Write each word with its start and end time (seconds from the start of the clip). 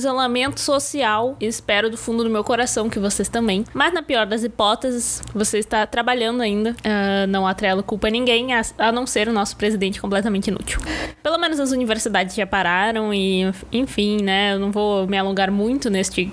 isolamento 0.00 0.58
social. 0.60 1.36
Espero 1.40 1.88
do 1.88 1.96
fundo 1.96 2.24
do 2.24 2.30
meu 2.30 2.42
coração 2.42 2.88
que 2.90 2.98
vocês 2.98 3.28
também. 3.28 3.64
Mas 3.72 3.92
na 3.92 4.02
pior 4.02 4.26
das 4.26 4.42
hipóteses, 4.42 5.22
você 5.34 5.58
está 5.58 5.86
trabalhando 5.86 6.42
ainda. 6.42 6.70
Uh, 6.70 7.26
não 7.28 7.46
atrelo 7.46 7.82
culpa 7.82 8.08
a 8.08 8.10
ninguém, 8.10 8.52
a, 8.54 8.62
a, 8.78 8.92
não 8.92 9.06
ser 9.06 9.28
o 9.28 9.32
nosso 9.32 9.56
presidente 9.56 10.00
completamente 10.00 10.48
inútil. 10.48 10.80
Pelo 11.22 11.38
menos 11.38 11.60
as 11.60 11.70
universidades 11.70 12.34
já 12.34 12.46
pararam 12.46 13.12
e, 13.14 13.50
enfim, 13.72 14.22
né? 14.22 14.54
Eu 14.54 14.58
não 14.58 14.72
vou 14.72 15.06
me 15.06 15.16
alongar 15.16 15.50
muito 15.50 15.90
neste 15.90 16.32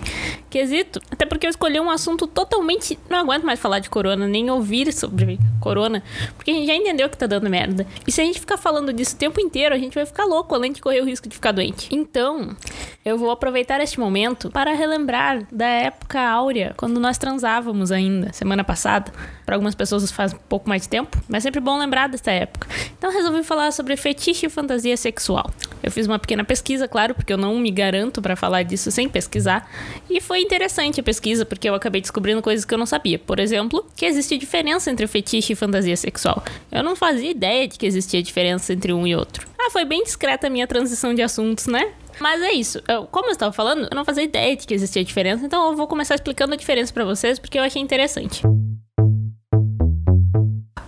quesito. 0.50 1.02
Até 1.12 1.26
porque 1.26 1.46
eu 1.46 1.50
escolhi 1.50 1.80
um 1.80 1.90
assunto 1.90 2.28
totalmente. 2.28 2.98
Não 3.10 3.20
aguento 3.20 3.44
mais 3.44 3.60
falar 3.60 3.80
de 3.80 3.90
corona, 3.90 4.28
nem 4.28 4.50
ouvir 4.50 4.92
sobre 4.94 5.40
corona. 5.60 6.04
Porque 6.36 6.52
a 6.52 6.54
gente 6.54 6.68
já 6.68 6.76
entendeu 6.76 7.10
que 7.10 7.18
tá 7.18 7.28
dando 7.28 7.50
merda. 7.50 7.86
E 8.06 8.12
se 8.12 8.22
a 8.22 8.24
gente 8.24 8.40
ficar 8.40 8.58
falando 8.58 8.92
disso 8.94 9.16
o 9.16 9.18
tempo 9.18 9.40
inteiro, 9.40 9.74
a 9.74 9.78
gente 9.78 9.96
vai 9.96 10.06
ficar 10.06 10.26
louco, 10.26 10.54
além 10.56 10.72
de 10.72 10.82
correr 10.82 11.02
o 11.02 11.06
risco 11.06 11.28
de 11.28 11.36
ficar 11.36 11.52
doente. 11.52 11.90
Então, 11.92 12.56
eu 13.04 13.18
vou 13.18 13.32
aproveitar 13.32 13.80
este 13.82 14.00
momento 14.00 14.50
para 14.50 14.74
relembrar 14.74 15.48
da 15.52 15.68
época 15.68 16.20
áurea, 16.20 16.74
quando 16.78 17.00
nós 17.00 17.18
transávamos 17.18 17.92
ainda, 17.92 18.34
semana 18.34 18.64
passada. 18.64 19.12
Para 19.46 19.56
algumas 19.56 19.76
pessoas 19.76 20.12
faz 20.12 20.34
um 20.34 20.38
pouco 20.50 20.68
mais 20.68 20.84
de 20.84 20.90
tempo, 20.90 21.18
mas 21.28 21.44
é 21.44 21.48
sempre 21.48 21.60
bom 21.60 21.78
lembrar 21.78 22.08
dessa 22.08 22.32
época. 22.32 22.68
Então, 22.98 23.12
resolvi 23.12 23.44
falar 23.44 23.72
sobre 23.72 23.96
fetiche 23.96 24.46
e 24.46 24.50
fantasia 24.50 24.98
sexual. 24.98 25.50
Eu 25.82 25.92
fiz 25.92 26.08
uma 26.08 26.20
pequena 26.20 26.44
pesquisa, 26.44 26.88
claro, 26.88 27.16
porque 27.16 27.32
eu 27.32 27.38
não 27.38 27.58
me 27.58 27.72
garanto 27.72 28.22
para 28.22 28.36
falar 28.36 28.64
disso 28.64 28.92
sem 28.92 29.08
pesquisar. 29.08 29.70
E 30.10 30.20
foi 30.20 30.37
interessante 30.42 31.00
a 31.00 31.04
pesquisa, 31.04 31.46
porque 31.46 31.70
eu 31.70 31.76
acabei 31.76 32.02
descobrindo 32.02 32.42
coisas 32.42 32.66
que 32.66 32.74
eu 32.74 32.78
não 32.78 32.86
sabia. 32.86 33.20
Por 33.20 33.40
exemplo, 33.40 33.86
que 33.96 34.06
existe 34.06 34.38
diferença 34.38 34.90
entre 34.92 35.08
fetiche 35.08 35.54
e 35.54 35.56
fantasia 35.56 35.96
sexual. 35.96 36.44
Eu 36.72 36.84
não 36.84 36.96
fazia 36.96 37.30
ideia 37.30 37.68
de 37.68 37.78
que 37.78 37.86
existia 37.86 38.22
diferença 38.22 38.74
entre 38.74 38.94
um 38.94 39.06
e 39.06 39.16
outro. 39.16 39.48
Ah, 39.60 39.70
foi 39.70 39.86
bem 39.86 40.04
discreta 40.04 40.48
a 40.48 40.50
minha 40.50 40.68
transição 40.68 41.14
de 41.14 41.22
assuntos, 41.22 41.68
né? 41.68 41.94
Mas 42.20 42.42
é 42.42 42.52
isso. 42.52 42.82
Eu, 42.88 43.06
como 43.06 43.28
eu 43.28 43.32
estava 43.32 43.52
falando, 43.52 43.88
eu 43.90 43.96
não 43.96 44.04
fazia 44.04 44.24
ideia 44.24 44.56
de 44.56 44.66
que 44.66 44.74
existia 44.74 45.04
diferença, 45.04 45.46
então 45.46 45.70
eu 45.70 45.76
vou 45.76 45.88
começar 45.88 46.16
explicando 46.16 46.54
a 46.54 46.58
diferença 46.58 46.92
para 46.92 47.06
vocês 47.06 47.38
porque 47.38 47.60
eu 47.60 47.64
achei 47.64 47.82
interessante. 47.82 48.42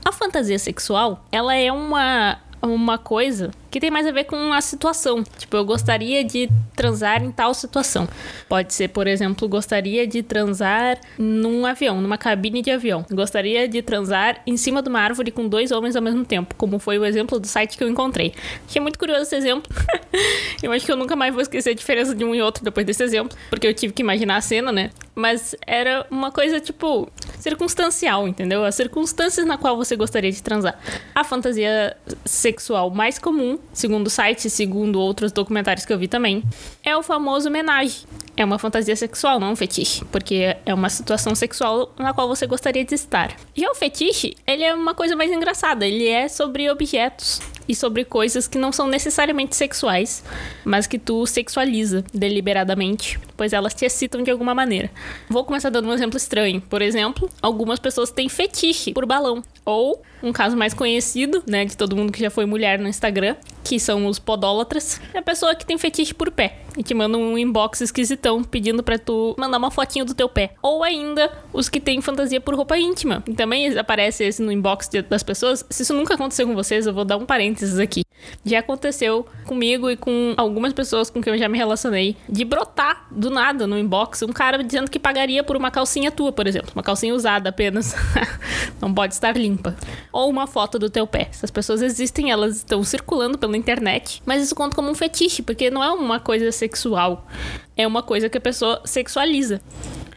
A 0.03 0.11
fantasia 0.11 0.57
sexual, 0.57 1.23
ela 1.31 1.55
é 1.55 1.71
uma 1.71 2.39
uma 2.61 2.97
coisa 2.97 3.51
que 3.69 3.79
tem 3.79 3.91
mais 3.91 4.07
a 4.07 4.11
ver 4.11 4.25
com 4.25 4.51
a 4.51 4.61
situação. 4.61 5.23
Tipo, 5.37 5.57
eu 5.57 5.65
gostaria 5.65 6.23
de 6.23 6.49
transar 6.75 7.23
em 7.23 7.31
tal 7.31 7.53
situação. 7.53 8.07
Pode 8.47 8.73
ser, 8.73 8.89
por 8.89 9.07
exemplo, 9.07 9.47
gostaria 9.47 10.07
de 10.07 10.23
transar 10.23 10.99
num 11.17 11.65
avião, 11.65 12.01
numa 12.01 12.17
cabine 12.17 12.61
de 12.61 12.71
avião. 12.71 13.05
Gostaria 13.11 13.67
de 13.67 13.81
transar 13.81 14.41
em 14.47 14.57
cima 14.57 14.81
de 14.81 14.89
uma 14.89 14.99
árvore 14.99 15.31
com 15.31 15.47
dois 15.47 15.71
homens 15.71 15.95
ao 15.95 16.01
mesmo 16.01 16.25
tempo, 16.25 16.55
como 16.55 16.79
foi 16.79 16.97
o 16.97 17.05
exemplo 17.05 17.39
do 17.39 17.47
site 17.47 17.77
que 17.77 17.83
eu 17.83 17.89
encontrei. 17.89 18.33
Achei 18.67 18.81
muito 18.81 18.97
curioso 18.97 19.23
esse 19.23 19.35
exemplo. 19.35 19.71
eu 20.63 20.71
acho 20.71 20.85
que 20.85 20.91
eu 20.91 20.97
nunca 20.97 21.15
mais 21.15 21.33
vou 21.33 21.41
esquecer 21.41 21.71
a 21.71 21.73
diferença 21.73 22.15
de 22.15 22.23
um 22.23 22.33
e 22.33 22.41
outro 22.41 22.63
depois 22.63 22.85
desse 22.85 23.03
exemplo, 23.03 23.37
porque 23.49 23.67
eu 23.67 23.73
tive 23.73 23.93
que 23.93 24.01
imaginar 24.01 24.37
a 24.37 24.41
cena, 24.41 24.71
né? 24.71 24.89
Mas 25.13 25.55
era 25.67 26.05
uma 26.09 26.31
coisa 26.31 26.59
tipo 26.59 27.11
circunstancial, 27.37 28.27
entendeu? 28.27 28.63
As 28.63 28.75
circunstâncias 28.75 29.45
na 29.45 29.57
qual 29.57 29.77
você 29.77 29.95
gostaria 29.95 30.31
de 30.31 30.41
transar. 30.41 30.79
A 31.13 31.23
fantasia 31.23 31.95
sexual 32.25 32.89
mais 32.89 33.19
comum 33.19 33.58
segundo 33.73 34.07
o 34.07 34.09
site, 34.09 34.49
segundo 34.49 34.99
outros 34.99 35.31
documentários 35.31 35.85
que 35.85 35.93
eu 35.93 35.97
vi 35.97 36.07
também, 36.07 36.43
é 36.83 36.95
o 36.95 37.03
famoso 37.03 37.49
homenagem. 37.49 38.01
É 38.35 38.45
uma 38.45 38.57
fantasia 38.57 38.95
sexual, 38.95 39.39
não 39.39 39.51
um 39.51 39.55
fetiche, 39.55 40.05
porque 40.05 40.55
é 40.65 40.73
uma 40.73 40.89
situação 40.89 41.35
sexual 41.35 41.93
na 41.97 42.13
qual 42.13 42.27
você 42.27 42.47
gostaria 42.47 42.85
de 42.85 42.95
estar. 42.95 43.35
Já 43.53 43.69
o 43.69 43.75
fetiche, 43.75 44.35
ele 44.47 44.63
é 44.63 44.73
uma 44.73 44.93
coisa 44.93 45.15
mais 45.15 45.31
engraçada, 45.31 45.85
ele 45.85 46.07
é 46.07 46.27
sobre 46.29 46.69
objetos 46.69 47.41
e 47.69 47.75
sobre 47.75 48.03
coisas 48.03 48.47
que 48.47 48.57
não 48.57 48.71
são 48.71 48.87
necessariamente 48.87 49.55
sexuais, 49.55 50.23
mas 50.65 50.87
que 50.87 50.97
tu 50.97 51.27
sexualiza 51.27 52.03
deliberadamente, 52.11 53.19
pois 53.37 53.53
elas 53.53 53.75
te 53.75 53.85
excitam 53.85 54.23
de 54.23 54.31
alguma 54.31 54.55
maneira. 54.55 54.89
Vou 55.29 55.45
começar 55.45 55.69
dando 55.69 55.87
um 55.87 55.93
exemplo 55.93 56.17
estranho. 56.17 56.59
Por 56.61 56.81
exemplo, 56.81 57.29
algumas 57.39 57.77
pessoas 57.77 58.09
têm 58.09 58.27
fetiche 58.27 58.91
por 58.91 59.05
balão. 59.05 59.43
Ou 59.63 60.01
um 60.23 60.33
caso 60.33 60.57
mais 60.57 60.73
conhecido, 60.73 61.43
né, 61.47 61.63
de 61.63 61.77
todo 61.77 61.95
mundo 61.95 62.11
que 62.11 62.19
já 62.19 62.31
foi 62.31 62.45
mulher 62.45 62.79
no 62.79 62.87
Instagram, 62.87 63.35
que 63.63 63.79
são 63.79 64.07
os 64.07 64.17
podólatras, 64.17 64.99
é 65.13 65.19
a 65.19 65.21
pessoa 65.21 65.53
que 65.53 65.63
tem 65.65 65.77
fetiche 65.77 66.13
por 66.13 66.31
pé 66.31 66.61
e 66.79 66.83
te 66.83 66.93
manda 66.93 67.17
um 67.17 67.37
inbox 67.37 67.81
esquisitão 67.81 68.41
pedindo 68.41 68.81
para 68.81 68.97
tu 68.97 69.35
mandar 69.37 69.57
uma 69.57 69.69
fotinho 69.69 70.05
do 70.05 70.13
teu 70.13 70.29
pé. 70.29 70.53
Ou 70.61 70.81
ainda 70.81 71.29
os 71.51 71.67
que 71.67 71.79
têm 71.79 72.01
fantasia 72.01 72.39
por 72.39 72.55
roupa 72.55 72.77
íntima. 72.77 73.21
E 73.27 73.33
também 73.33 73.77
aparece 73.77 74.23
esse 74.23 74.41
no 74.41 74.49
inbox 74.49 74.89
das 75.09 75.23
pessoas. 75.23 75.65
Se 75.69 75.83
isso 75.83 75.93
nunca 75.93 76.13
aconteceu 76.13 76.47
com 76.47 76.55
vocês, 76.55 76.87
eu 76.87 76.93
vou 76.93 77.03
dar 77.03 77.17
um 77.17 77.25
parênteses 77.25 77.58
aqui. 77.79 78.03
Já 78.45 78.59
aconteceu 78.59 79.25
comigo 79.45 79.89
e 79.89 79.97
com 79.97 80.33
algumas 80.37 80.73
pessoas 80.73 81.09
com 81.09 81.21
quem 81.21 81.33
eu 81.33 81.39
já 81.39 81.47
me 81.47 81.57
relacionei 81.57 82.15
de 82.27 82.43
brotar 82.43 83.07
do 83.09 83.29
nada 83.29 83.65
no 83.65 83.77
inbox 83.77 84.21
um 84.21 84.27
cara 84.27 84.63
dizendo 84.63 84.89
que 84.89 84.99
pagaria 84.99 85.43
por 85.43 85.55
uma 85.55 85.71
calcinha 85.71 86.11
tua, 86.11 86.31
por 86.31 86.47
exemplo, 86.47 86.71
uma 86.75 86.83
calcinha 86.83 87.13
usada 87.13 87.49
apenas. 87.49 87.95
Não 88.81 88.93
pode 88.93 89.13
estar 89.13 89.35
limpa. 89.35 89.75
Ou 90.11 90.29
uma 90.29 90.47
foto 90.47 90.79
do 90.79 90.89
teu 90.89 91.05
pé. 91.05 91.27
Essas 91.29 91.51
pessoas 91.51 91.81
existem, 91.81 92.31
elas 92.31 92.57
estão 92.57 92.83
circulando 92.83 93.37
pela 93.37 93.57
internet, 93.57 94.21
mas 94.25 94.41
isso 94.43 94.55
conta 94.55 94.75
como 94.75 94.89
um 94.89 94.95
fetiche, 94.95 95.41
porque 95.41 95.69
não 95.69 95.83
é 95.83 95.91
uma 95.91 96.19
coisa 96.19 96.51
sexual, 96.51 97.27
é 97.75 97.85
uma 97.85 98.01
coisa 98.01 98.29
que 98.29 98.37
a 98.37 98.41
pessoa 98.41 98.81
sexualiza. 98.85 99.61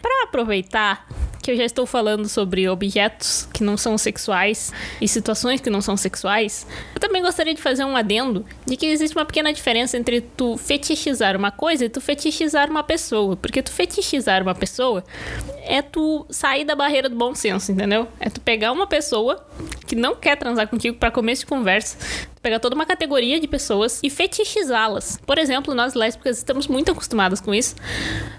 Para 0.01 0.25
aproveitar 0.25 1.07
que 1.43 1.51
eu 1.51 1.57
já 1.57 1.65
estou 1.65 1.85
falando 1.85 2.29
sobre 2.29 2.69
objetos 2.69 3.49
que 3.53 3.65
não 3.65 3.77
são 3.77 3.99
sexuais 3.99 4.73
e 5.01 5.09
situações 5.09 5.61
que 5.61 5.69
não 5.69 5.83
são 5.83 5.97
sexuais, 5.97 6.65
eu 6.95 7.01
também 7.01 7.21
gostaria 7.21 7.53
de 7.53 7.61
fazer 7.61 7.85
um 7.85 7.97
adendo 7.97 8.47
de 8.65 8.77
que 8.77 8.87
existe 8.87 9.17
uma 9.17 9.25
pequena 9.25 9.53
diferença 9.53 9.99
entre 9.99 10.21
tu 10.21 10.57
fetichizar 10.57 11.37
uma 11.37 11.51
coisa 11.51 11.85
e 11.85 11.89
tu 11.89 12.01
fetichizar 12.01 12.71
uma 12.71 12.85
pessoa. 12.85 13.37
Porque 13.37 13.61
tu 13.61 13.73
fetichizar 13.73 14.41
uma 14.41 14.55
pessoa 14.55 15.05
é 15.65 15.83
tu 15.83 16.25
sair 16.31 16.65
da 16.65 16.77
barreira 16.77 17.09
do 17.09 17.17
bom 17.17 17.35
senso, 17.35 17.73
entendeu? 17.73 18.07
É 18.21 18.31
tu 18.31 18.41
pegar 18.41 18.71
uma 18.71 18.87
pessoa 18.87 19.45
que 19.87 19.97
não 19.97 20.15
quer 20.15 20.37
transar 20.37 20.69
contigo 20.69 20.97
para 20.97 21.11
começo 21.11 21.41
de 21.41 21.47
conversa, 21.47 21.99
pegar 22.43 22.59
toda 22.59 22.75
uma 22.75 22.85
categoria 22.85 23.39
de 23.39 23.47
pessoas 23.47 24.01
e 24.03 24.11
fetichizá-las. 24.11 25.19
Por 25.25 25.39
exemplo, 25.39 25.75
nós 25.75 25.95
lésbicas 25.95 26.39
estamos 26.39 26.67
muito 26.67 26.91
acostumadas 26.91 27.41
com 27.41 27.55
isso, 27.55 27.77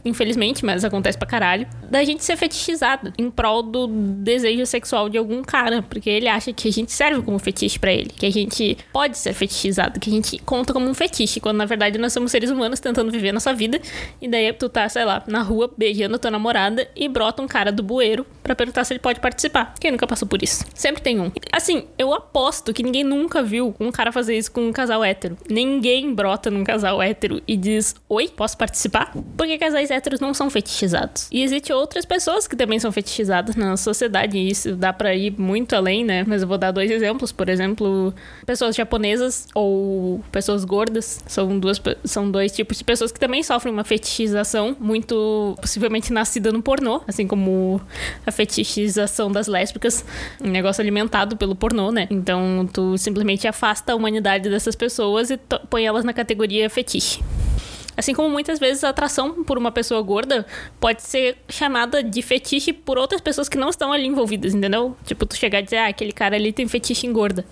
infelizmente, 0.04 0.66
mas 0.66 0.84
acontece 0.84 1.18
pra 1.18 1.28
caralho, 1.28 1.68
da 1.90 2.04
gente 2.04 2.24
ser 2.24 2.36
fetichizada 2.36 3.14
em 3.18 3.32
prol 3.32 3.64
do 3.64 3.88
desejo 3.88 4.66
sexual 4.66 5.08
de 5.08 5.18
algum 5.18 5.42
cara, 5.42 5.82
porque 5.82 6.10
ele 6.10 6.28
acha 6.28 6.52
que 6.52 6.68
a 6.68 6.72
gente 6.72 6.92
serve 6.92 7.22
como 7.22 7.40
fetiche 7.40 7.80
para 7.80 7.94
ele, 7.94 8.10
que 8.10 8.26
a 8.26 8.32
gente 8.32 8.78
pode 8.92 9.18
ser 9.18 9.34
fetichizado, 9.34 10.00
que 10.00 10.10
a 10.10 10.14
gente 10.14 10.38
conta 10.40 10.74
como 10.74 10.88
um 10.88 10.94
fetiche, 10.94 11.40
quando 11.40 11.58
na 11.58 11.66
verdade 11.66 11.98
nós 11.98 12.12
somos 12.12 12.32
seres 12.32 12.50
humanos 12.50 12.80
tentando 12.80 13.12
viver 13.12 13.32
nossa 13.32 13.54
vida, 13.54 13.80
e 14.22 14.28
daí 14.28 14.52
tu 14.52 14.68
tá, 14.68 14.88
sei 14.90 15.06
lá, 15.06 15.24
na 15.28 15.42
rua 15.42 15.72
beijando 15.78 16.16
a 16.16 16.20
tua 16.20 16.32
namorada 16.32 16.88
e 16.96 17.08
brota 17.08 17.42
um 17.42 17.48
cara 17.48 17.72
do 17.72 17.82
bueiro 17.82 18.26
para 18.42 18.56
perguntar 18.56 18.84
se 18.84 18.94
ele 18.94 19.00
pode 19.00 19.20
participar. 19.20 19.74
Quem 19.80 19.92
nunca 19.92 20.06
passou 20.06 20.28
por 20.28 20.44
isso? 20.44 20.66
Sempre 20.74 21.02
tem 21.02 21.20
um. 21.20 21.32
Assim, 21.52 21.86
eu 21.98 22.14
aposto 22.14 22.74
que 22.74 22.84
ninguém 22.84 23.04
nunca 23.04 23.42
viu 23.42 23.74
um 23.80 23.92
cara 23.94 24.12
fazer 24.12 24.38
isso 24.38 24.52
com 24.52 24.62
um 24.68 24.74
casal 24.74 25.04
hétero. 25.04 25.38
Ninguém 25.50 26.14
brota 26.14 26.50
num 26.50 26.64
casal 26.64 27.02
hétero 27.02 27.42
e 27.48 27.56
diz: 27.56 27.96
Oi, 28.10 28.30
posso 28.30 28.58
participar? 28.58 29.14
Porque 29.38 29.58
casais 29.58 29.92
héteros 29.92 30.20
não 30.20 30.34
são 30.34 30.50
fetichizados. 30.50 31.28
E 31.32 31.44
existem 31.44 31.76
outras 31.76 32.06
pessoas 32.06 32.48
que 32.48 32.56
também 32.56 32.80
são 32.80 32.92
fetichizadas 32.92 33.56
na 33.56 33.78
sociedade. 33.78 34.38
E 34.38 34.50
isso 34.50 34.76
dá 34.76 34.92
pra 34.92 35.16
ir 35.16 35.40
muito 35.40 35.76
além, 35.76 36.04
né? 36.04 36.24
Mas 36.28 36.42
eu 36.42 36.48
vou 36.48 36.58
dar 36.58 36.72
dois 36.72 36.90
exemplos. 36.90 37.32
Por 37.32 37.50
exemplo, 37.50 38.14
pessoas 38.46 38.76
japonesas 38.76 39.48
ou 39.54 40.22
pessoas 40.32 40.66
gordas. 40.66 41.22
São, 41.28 41.60
duas, 41.60 41.82
são 42.04 42.30
dois 42.30 42.52
tipos 42.52 42.78
de 42.78 42.84
pessoas 42.84 43.12
que 43.12 43.20
também 43.20 43.44
sofrem 43.44 43.74
uma 43.74 43.84
fetichização, 43.84 44.76
muito 44.80 45.56
possivelmente 45.62 46.12
nascida 46.12 46.52
no 46.52 46.62
pornô, 46.62 47.02
assim 47.08 47.28
como 47.28 47.82
a 48.26 48.32
fetichização 48.32 49.32
das 49.32 49.48
lésbicas, 49.48 50.06
um 50.44 50.50
negócio 50.50 50.82
alimentado 50.82 51.38
pelo 51.38 51.56
pornô, 51.56 51.92
né? 51.92 52.08
Então 52.10 52.68
tu 52.72 52.98
simplesmente 52.98 53.48
afasta 53.48 53.83
a 53.92 53.96
humanidade 53.96 54.50
dessas 54.50 54.76
pessoas 54.76 55.30
e 55.30 55.38
põe 55.70 55.86
elas 55.86 56.04
na 56.04 56.14
categoria 56.14 56.70
fetiche. 56.70 57.22
Assim 57.96 58.14
como 58.14 58.30
muitas 58.30 58.60
vezes 58.60 58.84
a 58.84 58.90
atração 58.90 59.44
por 59.44 59.58
uma 59.58 59.72
pessoa 59.72 60.02
gorda 60.02 60.46
pode 60.80 61.04
ser 61.04 61.38
chamada 61.48 62.04
de 62.04 62.22
fetiche 62.22 62.74
por 62.74 62.98
outras 62.98 63.22
pessoas 63.22 63.48
que 63.48 63.58
não 63.58 63.70
estão 63.70 63.94
ali 63.94 64.08
envolvidas, 64.08 64.54
entendeu? 64.54 64.98
Tipo, 65.06 65.26
tu 65.26 65.36
chegar 65.36 65.60
e 65.60 65.64
dizer, 65.64 65.78
ah, 65.78 65.88
aquele 65.88 66.12
cara 66.12 66.36
ali 66.36 66.52
tem 66.52 66.68
fetiche 66.68 67.06
em 67.06 67.14
gorda. 67.14 67.46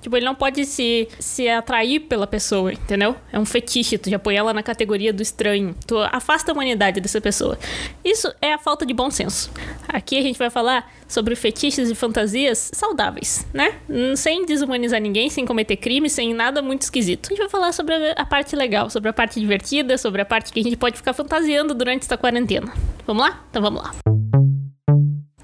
Tipo, 0.00 0.16
ele 0.16 0.24
não 0.24 0.34
pode 0.34 0.64
se, 0.64 1.08
se 1.18 1.48
atrair 1.48 2.00
pela 2.00 2.26
pessoa, 2.26 2.72
entendeu? 2.72 3.16
É 3.32 3.38
um 3.38 3.44
fetiche, 3.44 3.98
tu 3.98 4.08
já 4.08 4.18
põe 4.18 4.36
ela 4.36 4.52
na 4.52 4.62
categoria 4.62 5.12
do 5.12 5.22
estranho. 5.22 5.74
Tu 5.86 5.98
afasta 6.12 6.52
a 6.52 6.54
humanidade 6.54 7.00
dessa 7.00 7.20
pessoa. 7.20 7.58
Isso 8.04 8.32
é 8.40 8.52
a 8.52 8.58
falta 8.58 8.86
de 8.86 8.94
bom 8.94 9.10
senso. 9.10 9.50
Aqui 9.88 10.16
a 10.16 10.22
gente 10.22 10.38
vai 10.38 10.50
falar 10.50 10.88
sobre 11.08 11.34
fetiches 11.34 11.90
e 11.90 11.94
fantasias 11.94 12.70
saudáveis, 12.72 13.46
né? 13.52 13.78
Sem 14.14 14.44
desumanizar 14.44 15.00
ninguém, 15.00 15.30
sem 15.30 15.46
cometer 15.46 15.76
crime, 15.76 16.08
sem 16.10 16.34
nada 16.34 16.60
muito 16.60 16.82
esquisito. 16.82 17.26
A 17.26 17.28
gente 17.30 17.38
vai 17.38 17.48
falar 17.48 17.72
sobre 17.72 17.94
a 18.14 18.24
parte 18.26 18.54
legal, 18.54 18.90
sobre 18.90 19.08
a 19.08 19.12
parte 19.12 19.40
divertida, 19.40 19.96
sobre 19.96 20.20
a 20.20 20.24
parte 20.24 20.52
que 20.52 20.60
a 20.60 20.62
gente 20.62 20.76
pode 20.76 20.96
ficar 20.98 21.14
fantasiando 21.14 21.74
durante 21.74 22.02
essa 22.02 22.16
quarentena. 22.16 22.72
Vamos 23.06 23.22
lá? 23.22 23.44
Então 23.50 23.62
vamos 23.62 23.82
lá. 23.82 23.94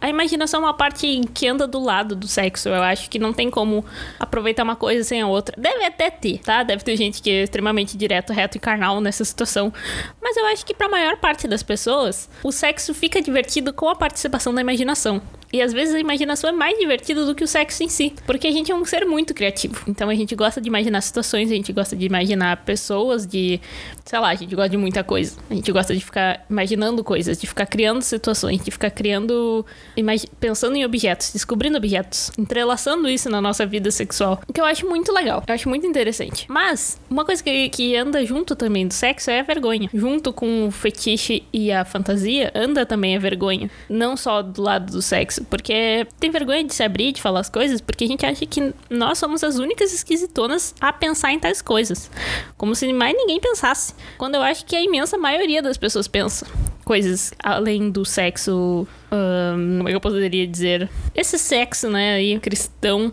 A 0.01 0.11
imaginação 0.11 0.61
é 0.61 0.65
uma 0.65 0.75
parte 0.75 1.23
que 1.33 1.49
anda 1.49 1.67
do 1.67 1.81
lado 1.81 2.15
do 2.15 2.29
sexo. 2.29 2.69
Eu 2.69 2.83
acho 2.83 3.09
que 3.09 3.19
não 3.19 3.33
tem 3.33 3.51
como 3.51 3.83
aproveitar 4.21 4.63
uma 4.63 4.77
coisa 4.77 5.03
sem 5.03 5.23
a 5.23 5.27
outra. 5.27 5.57
Deve 5.59 5.83
até 5.83 6.11
ter, 6.11 6.41
tá? 6.41 6.63
Deve 6.63 6.85
ter 6.85 6.95
gente 6.95 7.23
que 7.23 7.31
é 7.31 7.43
extremamente 7.45 7.97
direto, 7.97 8.31
reto 8.31 8.59
e 8.59 8.61
carnal 8.61 9.01
nessa 9.01 9.25
situação. 9.25 9.73
Mas 10.21 10.37
eu 10.37 10.45
acho 10.49 10.67
que 10.67 10.75
para 10.75 10.89
a 10.89 10.91
maior 10.91 11.17
parte 11.17 11.49
das 11.49 11.63
pessoas, 11.63 12.29
o 12.43 12.53
sexo 12.53 12.93
fica 12.93 13.23
divertido 13.23 13.73
com 13.73 13.89
a 13.89 13.97
participação 13.97 14.53
da 14.53 14.61
imaginação. 14.61 15.23
E 15.55 15.63
às 15.63 15.73
vezes 15.73 15.95
a 15.95 16.01
imaginação 16.01 16.51
é 16.51 16.53
mais 16.53 16.77
divertida 16.77 17.25
do 17.25 17.33
que 17.33 17.45
o 17.45 17.47
sexo 17.47 17.85
em 17.85 17.89
si. 17.89 18.13
Porque 18.27 18.49
a 18.49 18.51
gente 18.51 18.73
é 18.73 18.75
um 18.75 18.85
ser 18.85 19.07
muito 19.07 19.33
criativo. 19.33 19.85
Então 19.87 20.09
a 20.09 20.15
gente 20.17 20.35
gosta 20.35 20.61
de 20.61 20.67
imaginar 20.67 21.01
situações, 21.01 21.49
a 21.49 21.55
gente 21.55 21.73
gosta 21.73 21.95
de 21.95 22.05
imaginar 22.05 22.65
pessoas, 22.65 23.25
de. 23.25 23.61
Sei 24.05 24.19
lá, 24.19 24.31
a 24.31 24.35
gente 24.35 24.53
gosta 24.53 24.71
de 24.71 24.77
muita 24.77 25.05
coisa. 25.05 25.37
A 25.49 25.55
gente 25.55 25.71
gosta 25.71 25.95
de 25.95 26.05
ficar 26.05 26.45
imaginando 26.51 27.05
coisas, 27.05 27.39
de 27.39 27.47
ficar 27.47 27.67
criando 27.67 28.03
situações, 28.03 28.65
de 28.65 28.71
ficar 28.73 28.91
criando. 28.91 29.65
pensando 30.41 30.75
em 30.75 30.85
objetos, 30.85 31.33
descobrindo 31.33 31.79
objetos, 31.79 32.33
entrelaçando 32.37 33.09
isso 33.09 33.31
na 33.31 33.41
nossa 33.41 33.65
vida 33.65 33.93
sexual. 33.93 34.41
O 34.49 34.53
que 34.53 34.61
eu 34.61 34.65
acho 34.65 34.85
muito 34.89 35.13
legal. 35.13 35.45
Eu 35.47 35.55
acho 35.55 35.69
muito 35.69 35.87
interessante. 35.87 36.47
Mas, 36.49 37.01
uma 37.09 37.25
coisa 37.25 37.41
que, 37.41 37.69
que 37.69 37.97
anda 37.97 38.27
junto 38.27 38.57
também 38.57 38.89
do 38.89 38.93
sexo 38.93 39.31
é 39.31 39.39
a 39.39 39.45
vergonha. 39.45 39.89
Junto 39.95 40.33
com 40.33 40.67
o 40.67 40.73
fetiche 40.73 41.45
e 41.53 41.71
a 41.71 41.85
fantasia, 41.85 42.51
anda 42.57 42.85
também 42.85 43.15
a 43.15 43.21
vergonha. 43.21 43.71
Não 43.89 44.17
só 44.17 44.43
do 44.43 44.61
lado 44.61 44.91
do 44.91 45.01
sexo 45.01 45.44
porque 45.45 46.07
tem 46.19 46.31
vergonha 46.31 46.65
de 46.65 46.75
se 46.75 46.83
abrir, 46.83 47.13
de 47.13 47.23
falar 47.23 47.41
as 47.41 47.49
coisas, 47.49 47.81
porque 47.81 48.05
a 48.05 48.07
gente 48.07 48.25
acha 48.25 48.47
que 48.47 48.73
nós 48.91 49.19
somos 49.19 49.45
as 49.45 49.57
únicas 49.57 49.93
esquisitonas 49.93 50.75
a 50.81 50.93
pensar 50.93 51.33
em 51.33 51.39
tais 51.39 51.63
coisas. 51.63 52.11
Como 52.57 52.75
se 52.75 52.93
mais 52.93 53.15
ninguém 53.17 53.41
pensasse. 53.41 53.95
Quando 54.19 54.37
eu 54.37 54.43
acho 54.43 54.65
que 54.65 54.75
a 54.75 54.83
imensa 54.83 55.17
maioria 55.17 55.63
das 55.63 55.77
pessoas 55.77 56.09
pensa 56.09 56.47
coisas 56.85 57.33
além 57.43 57.91
do 57.91 58.05
sexo 58.05 58.87
como 59.77 59.89
é 59.89 59.93
que 59.93 59.97
eu 59.97 60.01
poderia 60.01 60.47
dizer? 60.47 60.89
Esse 61.15 61.39
sexo, 61.39 61.89
né, 61.89 62.15
aí, 62.15 62.39
cristão, 62.41 63.13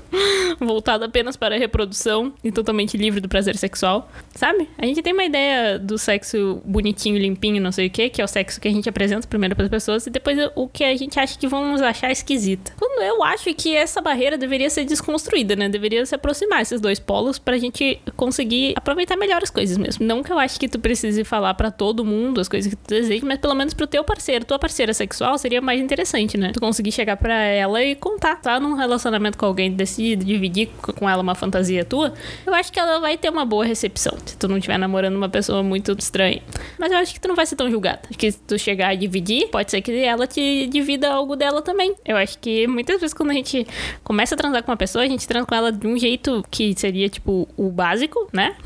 voltado 0.60 1.04
apenas 1.04 1.36
para 1.36 1.54
a 1.54 1.58
reprodução 1.58 2.32
e 2.42 2.52
totalmente 2.52 2.96
livre 2.96 3.20
do 3.20 3.28
prazer 3.28 3.56
sexual, 3.56 4.10
sabe? 4.34 4.68
A 4.78 4.86
gente 4.86 5.02
tem 5.02 5.12
uma 5.12 5.24
ideia 5.24 5.78
do 5.78 5.98
sexo 5.98 6.60
bonitinho, 6.64 7.18
limpinho, 7.18 7.62
não 7.62 7.72
sei 7.72 7.86
o 7.86 7.90
que, 7.90 8.08
que 8.08 8.20
é 8.20 8.24
o 8.24 8.28
sexo 8.28 8.60
que 8.60 8.68
a 8.68 8.70
gente 8.70 8.88
apresenta 8.88 9.26
primeiro 9.26 9.54
para 9.54 9.64
as 9.64 9.70
pessoas 9.70 10.06
e 10.06 10.10
depois 10.10 10.38
o 10.54 10.68
que 10.68 10.84
a 10.84 10.96
gente 10.96 11.18
acha 11.18 11.38
que 11.38 11.46
vão 11.46 11.72
nos 11.72 11.82
achar 11.82 12.10
esquisita. 12.10 12.72
Quando 12.78 13.02
eu 13.02 13.22
acho 13.22 13.52
que 13.54 13.74
essa 13.74 14.00
barreira 14.00 14.36
deveria 14.38 14.70
ser 14.70 14.84
desconstruída, 14.84 15.56
né? 15.56 15.68
Deveria 15.68 16.04
se 16.06 16.14
aproximar 16.14 16.62
esses 16.62 16.80
dois 16.80 16.98
polos 16.98 17.38
pra 17.38 17.58
gente 17.58 18.00
conseguir 18.16 18.74
aproveitar 18.76 19.16
melhor 19.16 19.42
as 19.42 19.50
coisas 19.50 19.76
mesmo. 19.76 20.06
Não 20.06 20.22
que 20.22 20.32
eu 20.32 20.38
acho 20.38 20.58
que 20.58 20.68
tu 20.68 20.78
precise 20.78 21.24
falar 21.24 21.54
para 21.54 21.70
todo 21.70 22.04
mundo 22.04 22.40
as 22.40 22.48
coisas 22.48 22.72
que 22.72 22.76
tu 22.76 22.88
deseja, 22.88 23.24
mas 23.26 23.38
pelo 23.38 23.54
menos 23.54 23.74
pro 23.74 23.86
teu 23.86 24.04
parceiro, 24.04 24.44
tua 24.44 24.58
parceira 24.58 24.92
sexual 24.94 25.31
seria 25.38 25.60
mais 25.60 25.80
interessante, 25.80 26.36
né? 26.36 26.50
Tu 26.52 26.60
conseguir 26.60 26.92
chegar 26.92 27.16
para 27.16 27.34
ela 27.34 27.82
e 27.82 27.94
contar, 27.94 28.36
tá? 28.36 28.58
Num 28.58 28.74
relacionamento 28.74 29.38
com 29.38 29.46
alguém, 29.46 29.72
decidir 29.72 30.16
dividir 30.16 30.68
com 30.78 31.08
ela 31.08 31.22
uma 31.22 31.34
fantasia 31.34 31.84
tua, 31.84 32.12
eu 32.46 32.54
acho 32.54 32.72
que 32.72 32.78
ela 32.78 32.98
vai 32.98 33.16
ter 33.16 33.30
uma 33.30 33.44
boa 33.44 33.64
recepção. 33.64 34.16
Se 34.24 34.36
tu 34.36 34.48
não 34.48 34.56
estiver 34.56 34.78
namorando 34.78 35.16
uma 35.16 35.28
pessoa 35.28 35.62
muito 35.62 35.92
estranha. 35.98 36.42
Mas 36.78 36.92
eu 36.92 36.98
acho 36.98 37.14
que 37.14 37.20
tu 37.20 37.28
não 37.28 37.34
vai 37.34 37.46
ser 37.46 37.56
tão 37.56 37.70
julgada. 37.70 38.00
Acho 38.08 38.18
que 38.18 38.30
se 38.30 38.38
tu 38.40 38.58
chegar 38.58 38.94
e 38.94 38.96
dividir, 38.96 39.48
pode 39.48 39.70
ser 39.70 39.80
que 39.80 39.92
ela 39.92 40.26
te 40.26 40.66
divida 40.66 41.10
algo 41.10 41.36
dela 41.36 41.62
também. 41.62 41.94
Eu 42.04 42.16
acho 42.16 42.38
que 42.38 42.66
muitas 42.66 43.00
vezes 43.00 43.14
quando 43.14 43.30
a 43.30 43.34
gente 43.34 43.66
começa 44.02 44.34
a 44.34 44.38
transar 44.38 44.62
com 44.62 44.70
uma 44.70 44.76
pessoa, 44.76 45.04
a 45.04 45.08
gente 45.08 45.26
transa 45.26 45.46
com 45.46 45.54
ela 45.54 45.72
de 45.72 45.86
um 45.86 45.98
jeito 45.98 46.44
que 46.50 46.74
seria, 46.76 47.08
tipo, 47.08 47.48
o 47.56 47.70
básico, 47.70 48.28
né? 48.32 48.56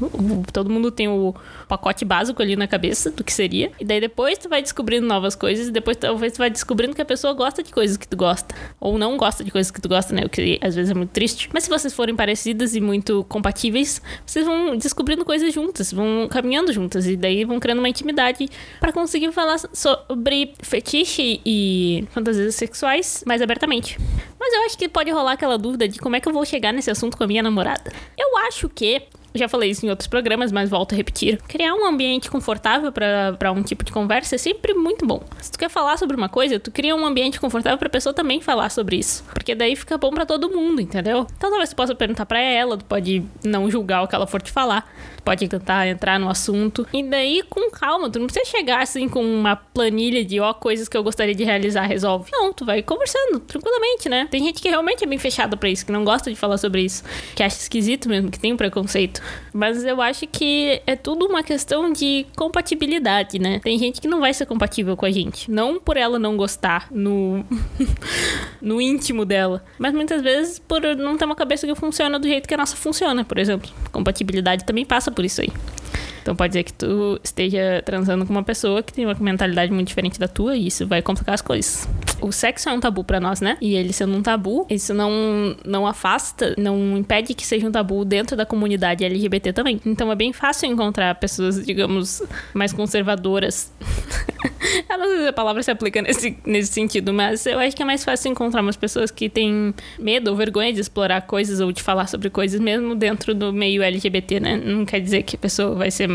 Todo 0.52 0.70
mundo 0.70 0.90
tem 0.90 1.08
o 1.08 1.34
pacote 1.68 2.04
básico 2.04 2.42
ali 2.42 2.56
na 2.56 2.66
cabeça 2.66 3.10
do 3.10 3.24
que 3.24 3.32
seria. 3.32 3.70
E 3.80 3.84
daí 3.84 4.00
depois 4.00 4.38
tu 4.38 4.48
vai 4.48 4.62
descobrindo 4.62 5.06
novas 5.06 5.34
coisas 5.34 5.68
e 5.68 5.70
depois 5.70 5.96
talvez 5.96 6.32
tu 6.32 6.38
vai 6.38 6.45
descobrindo 6.48 6.94
que 6.94 7.02
a 7.02 7.04
pessoa 7.04 7.32
gosta 7.32 7.62
de 7.62 7.72
coisas 7.72 7.96
que 7.96 8.06
tu 8.06 8.16
gosta. 8.16 8.54
Ou 8.80 8.98
não 8.98 9.16
gosta 9.16 9.44
de 9.44 9.50
coisas 9.50 9.70
que 9.70 9.80
tu 9.80 9.88
gosta, 9.88 10.14
né? 10.14 10.22
O 10.24 10.28
que 10.28 10.58
às 10.62 10.74
vezes 10.74 10.90
é 10.90 10.94
muito 10.94 11.10
triste. 11.10 11.48
Mas 11.52 11.64
se 11.64 11.70
vocês 11.70 11.92
forem 11.92 12.14
parecidas 12.14 12.74
e 12.74 12.80
muito 12.80 13.24
compatíveis, 13.24 14.00
vocês 14.24 14.44
vão 14.44 14.76
descobrindo 14.76 15.24
coisas 15.24 15.52
juntas, 15.52 15.92
vão 15.92 16.28
caminhando 16.28 16.72
juntas. 16.72 17.06
E 17.06 17.16
daí 17.16 17.44
vão 17.44 17.58
criando 17.58 17.78
uma 17.78 17.88
intimidade 17.88 18.48
para 18.80 18.92
conseguir 18.92 19.30
falar 19.32 19.58
sobre 19.72 20.54
fetiche 20.60 21.40
e 21.44 22.04
fantasias 22.10 22.54
sexuais 22.54 23.22
mais 23.26 23.42
abertamente. 23.42 23.98
Mas 24.38 24.52
eu 24.52 24.62
acho 24.62 24.78
que 24.78 24.88
pode 24.88 25.10
rolar 25.10 25.32
aquela 25.32 25.58
dúvida 25.58 25.88
de 25.88 25.98
como 25.98 26.16
é 26.16 26.20
que 26.20 26.28
eu 26.28 26.32
vou 26.32 26.44
chegar 26.44 26.72
nesse 26.72 26.90
assunto 26.90 27.16
com 27.16 27.24
a 27.24 27.26
minha 27.26 27.42
namorada. 27.42 27.92
Eu 28.16 28.36
acho 28.38 28.68
que 28.68 29.02
já 29.36 29.48
falei 29.48 29.70
isso 29.70 29.84
em 29.84 29.90
outros 29.90 30.06
programas, 30.06 30.52
mas 30.52 30.70
volto 30.70 30.92
a 30.92 30.96
repetir. 30.96 31.40
Criar 31.48 31.74
um 31.74 31.86
ambiente 31.86 32.30
confortável 32.30 32.92
para 32.92 33.52
um 33.52 33.62
tipo 33.62 33.84
de 33.84 33.92
conversa 33.92 34.34
é 34.34 34.38
sempre 34.38 34.74
muito 34.74 35.06
bom. 35.06 35.22
Se 35.40 35.50
tu 35.52 35.58
quer 35.58 35.68
falar 35.68 35.96
sobre 35.96 36.16
uma 36.16 36.28
coisa, 36.28 36.58
tu 36.58 36.70
cria 36.70 36.94
um 36.94 37.04
ambiente 37.06 37.40
confortável 37.40 37.78
pra 37.78 37.88
pessoa 37.88 38.12
também 38.12 38.40
falar 38.40 38.70
sobre 38.70 38.96
isso. 38.96 39.24
Porque 39.32 39.54
daí 39.54 39.76
fica 39.76 39.98
bom 39.98 40.10
para 40.10 40.26
todo 40.26 40.50
mundo, 40.50 40.80
entendeu? 40.80 41.26
Então 41.36 41.50
talvez 41.50 41.70
tu 41.70 41.76
possa 41.76 41.94
perguntar 41.94 42.26
para 42.26 42.40
ela, 42.40 42.76
tu 42.76 42.84
pode 42.84 43.24
não 43.44 43.70
julgar 43.70 44.02
o 44.02 44.08
que 44.08 44.14
ela 44.14 44.26
for 44.26 44.40
te 44.40 44.50
falar 44.50 44.90
pode 45.26 45.48
tentar 45.48 45.88
entrar 45.88 46.20
no 46.20 46.28
assunto. 46.28 46.86
E 46.92 47.02
daí, 47.02 47.42
com 47.50 47.68
calma, 47.68 48.08
tu 48.08 48.20
não 48.20 48.26
precisa 48.28 48.48
chegar 48.48 48.80
assim 48.80 49.08
com 49.08 49.20
uma 49.24 49.56
planilha 49.56 50.24
de 50.24 50.38
ó, 50.38 50.54
coisas 50.54 50.88
que 50.88 50.96
eu 50.96 51.02
gostaria 51.02 51.34
de 51.34 51.42
realizar, 51.42 51.82
resolve. 51.82 52.30
Não, 52.30 52.52
tu 52.52 52.64
vai 52.64 52.80
conversando 52.80 53.40
tranquilamente, 53.40 54.08
né? 54.08 54.28
Tem 54.30 54.40
gente 54.44 54.62
que 54.62 54.68
realmente 54.68 55.02
é 55.02 55.06
bem 55.06 55.18
fechada 55.18 55.56
para 55.56 55.68
isso, 55.68 55.84
que 55.84 55.90
não 55.90 56.04
gosta 56.04 56.30
de 56.30 56.36
falar 56.36 56.58
sobre 56.58 56.82
isso, 56.82 57.02
que 57.34 57.42
acha 57.42 57.56
esquisito 57.56 58.08
mesmo, 58.08 58.30
que 58.30 58.38
tem 58.38 58.52
um 58.52 58.56
preconceito. 58.56 59.20
Mas 59.52 59.84
eu 59.84 60.00
acho 60.00 60.28
que 60.28 60.80
é 60.86 60.94
tudo 60.94 61.26
uma 61.26 61.42
questão 61.42 61.92
de 61.92 62.24
compatibilidade, 62.36 63.40
né? 63.40 63.58
Tem 63.58 63.76
gente 63.80 64.00
que 64.00 64.06
não 64.06 64.20
vai 64.20 64.32
ser 64.32 64.46
compatível 64.46 64.96
com 64.96 65.06
a 65.06 65.10
gente. 65.10 65.50
Não 65.50 65.80
por 65.80 65.96
ela 65.96 66.20
não 66.20 66.36
gostar 66.36 66.86
no, 66.92 67.44
no 68.62 68.80
íntimo 68.80 69.24
dela, 69.24 69.64
mas 69.76 69.92
muitas 69.92 70.22
vezes 70.22 70.60
por 70.60 70.80
não 70.96 71.16
ter 71.16 71.24
uma 71.24 71.34
cabeça 71.34 71.66
que 71.66 71.74
funciona 71.74 72.16
do 72.16 72.28
jeito 72.28 72.46
que 72.46 72.54
a 72.54 72.56
nossa 72.56 72.76
funciona, 72.76 73.24
por 73.24 73.38
exemplo. 73.38 73.68
Compatibilidade 73.90 74.64
também 74.64 74.84
passa 74.84 75.15
por 75.16 75.24
isso 75.24 75.40
aí. 75.40 75.48
Então 76.22 76.36
pode 76.36 76.52
ser 76.52 76.64
que 76.64 76.72
tu 76.72 77.18
esteja 77.22 77.82
transando 77.84 78.26
com 78.26 78.32
uma 78.32 78.42
pessoa 78.42 78.82
que 78.82 78.92
tem 78.92 79.06
uma 79.06 79.14
mentalidade 79.18 79.72
muito 79.72 79.88
diferente 79.88 80.18
da 80.18 80.28
tua 80.28 80.56
e 80.56 80.66
isso 80.66 80.86
vai 80.86 81.00
complicar 81.00 81.34
as 81.34 81.40
coisas. 81.40 81.88
O 82.20 82.32
sexo 82.32 82.68
é 82.68 82.72
um 82.72 82.80
tabu 82.80 83.04
para 83.04 83.20
nós, 83.20 83.40
né? 83.40 83.56
E 83.60 83.74
ele 83.74 83.92
sendo 83.92 84.16
um 84.16 84.22
tabu, 84.22 84.66
isso 84.70 84.94
não, 84.94 85.56
não 85.64 85.86
afasta, 85.86 86.54
não 86.56 86.96
impede 86.96 87.34
que 87.34 87.46
seja 87.46 87.66
um 87.66 87.72
tabu 87.72 88.04
dentro 88.04 88.36
da 88.36 88.46
comunidade 88.46 89.04
LGBT 89.04 89.52
também. 89.52 89.80
Então 89.84 90.10
é 90.10 90.14
bem 90.14 90.32
fácil 90.32 90.66
encontrar 90.66 91.14
pessoas, 91.16 91.64
digamos, 91.64 92.22
mais 92.54 92.72
conservadoras. 92.72 93.70
eu 94.88 94.98
não 94.98 95.06
sei 95.06 95.18
se 95.22 95.28
a 95.28 95.32
palavra 95.32 95.62
se 95.62 95.70
aplica 95.70 96.00
nesse, 96.00 96.36
nesse 96.44 96.72
sentido, 96.72 97.12
mas 97.12 97.44
eu 97.46 97.58
acho 97.58 97.76
que 97.76 97.82
é 97.82 97.86
mais 97.86 98.02
fácil 98.04 98.30
encontrar 98.30 98.62
umas 98.62 98.76
pessoas 98.76 99.10
que 99.10 99.28
têm 99.28 99.74
medo 99.98 100.30
ou 100.30 100.36
vergonha 100.36 100.72
de 100.72 100.80
explorar 100.80 101.22
coisas 101.22 101.60
ou 101.60 101.70
de 101.70 101.82
falar 101.82 102.06
sobre 102.06 102.30
coisas 102.30 102.58
mesmo 102.58 102.94
dentro 102.94 103.34
do 103.34 103.52
meio 103.52 103.82
LGBT, 103.82 104.40
né? 104.40 104.56
Não 104.56 104.84
quer 104.84 105.00
dizer 105.00 105.22
que 105.22 105.36
a 105.36 105.38
pessoa 105.38 105.74
vai 105.74 105.90
ser 105.90 106.08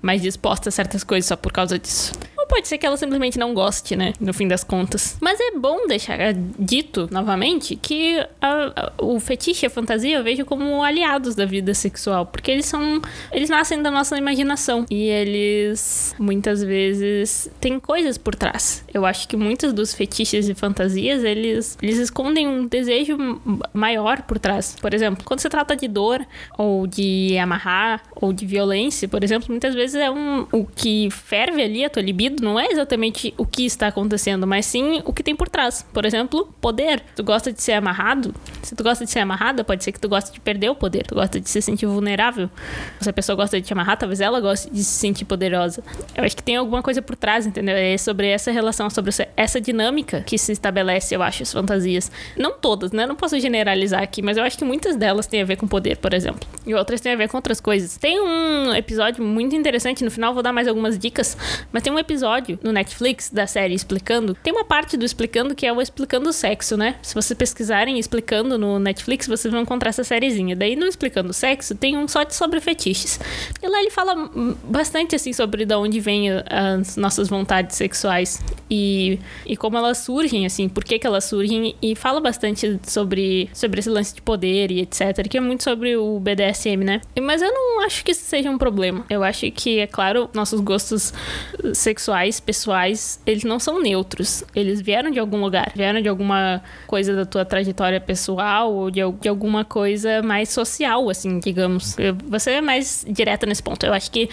mais 0.00 0.22
disposta 0.22 0.70
a 0.70 0.72
certas 0.72 1.04
coisas 1.04 1.28
só 1.28 1.36
por 1.36 1.52
causa 1.52 1.78
disso 1.78 2.12
pode 2.50 2.66
ser 2.66 2.76
que 2.76 2.84
ela 2.84 2.96
simplesmente 2.96 3.38
não 3.38 3.54
goste, 3.54 3.94
né? 3.94 4.12
No 4.20 4.34
fim 4.34 4.48
das 4.48 4.64
contas. 4.64 5.16
Mas 5.20 5.38
é 5.40 5.52
bom 5.52 5.86
deixar 5.86 6.18
dito 6.58 7.08
novamente 7.10 7.76
que 7.76 8.18
a, 8.42 8.72
a, 8.76 8.92
o 8.98 9.20
fetiche 9.20 9.64
e 9.64 9.68
a 9.68 9.70
fantasia 9.70 10.16
eu 10.16 10.24
vejo 10.24 10.44
como 10.44 10.82
aliados 10.82 11.36
da 11.36 11.46
vida 11.46 11.72
sexual. 11.72 12.26
Porque 12.26 12.50
eles 12.50 12.66
são. 12.66 13.00
Eles 13.32 13.48
nascem 13.48 13.80
da 13.80 13.90
nossa 13.90 14.18
imaginação. 14.18 14.84
E 14.90 15.04
eles 15.04 16.14
muitas 16.18 16.62
vezes 16.62 17.48
têm 17.60 17.78
coisas 17.78 18.18
por 18.18 18.34
trás. 18.34 18.84
Eu 18.92 19.06
acho 19.06 19.28
que 19.28 19.36
muitos 19.36 19.72
dos 19.72 19.94
fetiches 19.94 20.48
e 20.48 20.54
fantasias 20.54 21.22
eles, 21.22 21.78
eles 21.80 21.98
escondem 21.98 22.48
um 22.48 22.66
desejo 22.66 23.16
maior 23.72 24.22
por 24.22 24.38
trás. 24.38 24.76
Por 24.80 24.92
exemplo, 24.92 25.24
quando 25.24 25.38
se 25.38 25.48
trata 25.48 25.76
de 25.76 25.86
dor, 25.86 26.26
ou 26.58 26.86
de 26.86 27.38
amarrar, 27.38 28.02
ou 28.16 28.32
de 28.32 28.44
violência, 28.44 29.06
por 29.06 29.22
exemplo, 29.22 29.46
muitas 29.50 29.74
vezes 29.74 29.94
é 29.94 30.10
um. 30.10 30.46
O 30.52 30.66
que 30.66 31.08
ferve 31.10 31.62
ali 31.62 31.84
a 31.84 31.90
tua 31.90 32.02
libido 32.02 32.39
não 32.40 32.58
é 32.58 32.66
exatamente 32.66 33.34
o 33.36 33.46
que 33.46 33.64
está 33.64 33.88
acontecendo, 33.88 34.46
mas 34.46 34.66
sim 34.66 35.02
o 35.04 35.12
que 35.12 35.22
tem 35.22 35.36
por 35.36 35.48
trás. 35.48 35.84
Por 35.92 36.04
exemplo, 36.04 36.52
poder. 36.60 37.02
Tu 37.14 37.22
gosta 37.22 37.52
de 37.52 37.62
ser 37.62 37.72
amarrado? 37.72 38.34
Se 38.62 38.74
tu 38.74 38.82
gosta 38.82 39.04
de 39.04 39.10
ser 39.10 39.20
amarrada, 39.20 39.62
pode 39.64 39.84
ser 39.84 39.92
que 39.92 40.00
tu 40.00 40.08
goste 40.08 40.32
de 40.32 40.40
perder 40.40 40.70
o 40.70 40.74
poder. 40.74 41.06
Tu 41.06 41.14
gosta 41.14 41.40
de 41.40 41.48
se 41.48 41.60
sentir 41.60 41.86
vulnerável. 41.86 42.50
Se 43.00 43.08
a 43.08 43.12
pessoa 43.12 43.36
gosta 43.36 43.60
de 43.60 43.66
te 43.66 43.72
amarrar, 43.72 43.98
talvez 43.98 44.20
ela 44.20 44.40
goste 44.40 44.70
de 44.70 44.82
se 44.82 44.98
sentir 44.98 45.24
poderosa. 45.24 45.82
Eu 46.16 46.24
acho 46.24 46.36
que 46.36 46.42
tem 46.42 46.56
alguma 46.56 46.82
coisa 46.82 47.02
por 47.02 47.16
trás, 47.16 47.46
entendeu? 47.46 47.76
É 47.76 47.96
sobre 47.98 48.28
essa 48.28 48.50
relação, 48.50 48.88
sobre 48.90 49.12
essa 49.36 49.60
dinâmica 49.60 50.22
que 50.22 50.38
se 50.38 50.52
estabelece, 50.52 51.14
eu 51.14 51.22
acho, 51.22 51.42
as 51.42 51.52
fantasias. 51.52 52.10
Não 52.36 52.52
todas, 52.52 52.92
né? 52.92 53.06
Não 53.06 53.16
posso 53.16 53.38
generalizar 53.38 54.02
aqui, 54.02 54.22
mas 54.22 54.36
eu 54.36 54.44
acho 54.44 54.56
que 54.56 54.64
muitas 54.64 54.96
delas 54.96 55.26
têm 55.26 55.42
a 55.42 55.44
ver 55.44 55.56
com 55.56 55.66
poder, 55.66 55.96
por 55.98 56.14
exemplo. 56.14 56.40
E 56.66 56.74
outras 56.74 57.00
têm 57.00 57.12
a 57.12 57.16
ver 57.16 57.28
com 57.28 57.36
outras 57.36 57.60
coisas. 57.60 57.96
Tem 57.96 58.20
um 58.20 58.74
episódio 58.74 59.22
muito 59.24 59.54
interessante, 59.54 60.04
no 60.04 60.10
final 60.10 60.32
vou 60.32 60.42
dar 60.42 60.52
mais 60.52 60.68
algumas 60.68 60.98
dicas, 60.98 61.36
mas 61.72 61.82
tem 61.82 61.92
um 61.92 61.98
episódio 61.98 62.29
no 62.62 62.72
Netflix 62.72 63.30
da 63.30 63.46
série 63.46 63.74
Explicando. 63.74 64.34
Tem 64.34 64.52
uma 64.52 64.64
parte 64.64 64.96
do 64.96 65.04
Explicando 65.04 65.54
que 65.54 65.66
é 65.66 65.72
o 65.72 65.80
Explicando 65.80 66.30
o 66.30 66.32
Sexo, 66.32 66.76
né? 66.76 66.96
Se 67.02 67.14
vocês 67.14 67.36
pesquisarem 67.36 67.98
Explicando 67.98 68.58
no 68.58 68.78
Netflix, 68.78 69.26
vocês 69.26 69.50
vão 69.50 69.62
encontrar 69.62 69.90
essa 69.90 70.04
sériezinha. 70.04 70.54
Daí 70.54 70.76
no 70.76 70.86
Explicando 70.86 71.32
Sexo 71.32 71.74
tem 71.74 71.96
um 71.96 72.06
só 72.06 72.20
sobre 72.30 72.60
fetiches. 72.60 73.18
E 73.62 73.68
lá 73.68 73.80
ele 73.80 73.90
fala 73.90 74.30
bastante 74.64 75.16
assim 75.16 75.32
sobre 75.32 75.64
de 75.64 75.74
onde 75.74 76.00
vêm 76.00 76.28
as 76.48 76.96
nossas 76.96 77.28
vontades 77.28 77.76
sexuais 77.76 78.40
e, 78.70 79.18
e 79.44 79.56
como 79.56 79.76
elas 79.76 79.98
surgem, 79.98 80.46
assim, 80.46 80.68
por 80.68 80.84
que, 80.84 80.98
que 80.98 81.06
elas 81.06 81.24
surgem, 81.24 81.74
e 81.82 81.96
fala 81.96 82.20
bastante 82.20 82.78
sobre, 82.84 83.50
sobre 83.52 83.80
esse 83.80 83.88
lance 83.88 84.14
de 84.14 84.22
poder 84.22 84.70
e 84.70 84.80
etc, 84.80 85.28
que 85.28 85.36
é 85.36 85.40
muito 85.40 85.64
sobre 85.64 85.96
o 85.96 86.20
BDSM, 86.20 86.84
né? 86.84 87.00
Mas 87.20 87.42
eu 87.42 87.52
não 87.52 87.84
acho 87.84 88.04
que 88.04 88.12
isso 88.12 88.24
seja 88.24 88.50
um 88.50 88.58
problema. 88.58 89.04
Eu 89.10 89.24
acho 89.24 89.50
que, 89.50 89.80
é 89.80 89.86
claro, 89.86 90.30
nossos 90.32 90.60
gostos 90.60 91.12
sexuais, 91.74 92.19
pessoais, 92.40 93.20
eles 93.24 93.44
não 93.44 93.58
são 93.58 93.80
neutros. 93.80 94.44
Eles 94.54 94.80
vieram 94.80 95.10
de 95.10 95.18
algum 95.18 95.40
lugar, 95.40 95.72
vieram 95.74 96.02
de 96.02 96.08
alguma 96.08 96.62
coisa 96.86 97.14
da 97.14 97.24
tua 97.24 97.44
trajetória 97.44 98.00
pessoal 98.00 98.72
ou 98.74 98.90
de, 98.90 99.00
de 99.20 99.28
alguma 99.28 99.64
coisa 99.64 100.20
mais 100.22 100.50
social, 100.50 101.08
assim, 101.08 101.38
digamos. 101.38 101.96
Você 102.28 102.52
é 102.52 102.60
mais 102.60 103.04
direta 103.08 103.46
nesse 103.46 103.62
ponto. 103.62 103.86
Eu 103.86 103.94
acho 103.94 104.10
que 104.10 104.28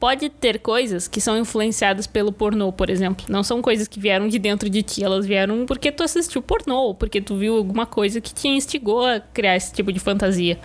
pode 0.00 0.28
ter 0.28 0.60
coisas 0.60 1.08
que 1.08 1.20
são 1.20 1.36
influenciadas 1.36 2.06
pelo 2.06 2.32
pornô, 2.32 2.72
por 2.72 2.88
exemplo. 2.88 3.26
Não 3.28 3.42
são 3.42 3.60
coisas 3.60 3.88
que 3.88 3.98
vieram 3.98 4.28
de 4.28 4.38
dentro 4.38 4.70
de 4.70 4.82
ti, 4.82 5.04
elas 5.04 5.26
vieram 5.26 5.66
porque 5.66 5.92
tu 5.92 6.02
assistiu 6.02 6.40
pornô, 6.40 6.94
porque 6.94 7.20
tu 7.20 7.36
viu 7.36 7.56
alguma 7.56 7.84
coisa 7.84 8.20
que 8.20 8.32
te 8.32 8.48
instigou 8.48 9.04
a 9.04 9.20
criar 9.20 9.56
esse 9.56 9.72
tipo 9.72 9.92
de 9.92 9.98
fantasia. 9.98 10.58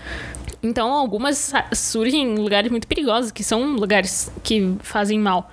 Então, 0.64 0.94
algumas 0.94 1.52
surgem 1.74 2.24
em 2.24 2.36
lugares 2.36 2.72
muito 2.72 2.88
perigosos, 2.88 3.32
que 3.32 3.44
são 3.44 3.76
lugares 3.76 4.32
que 4.42 4.76
fazem 4.80 5.20
mal. 5.20 5.52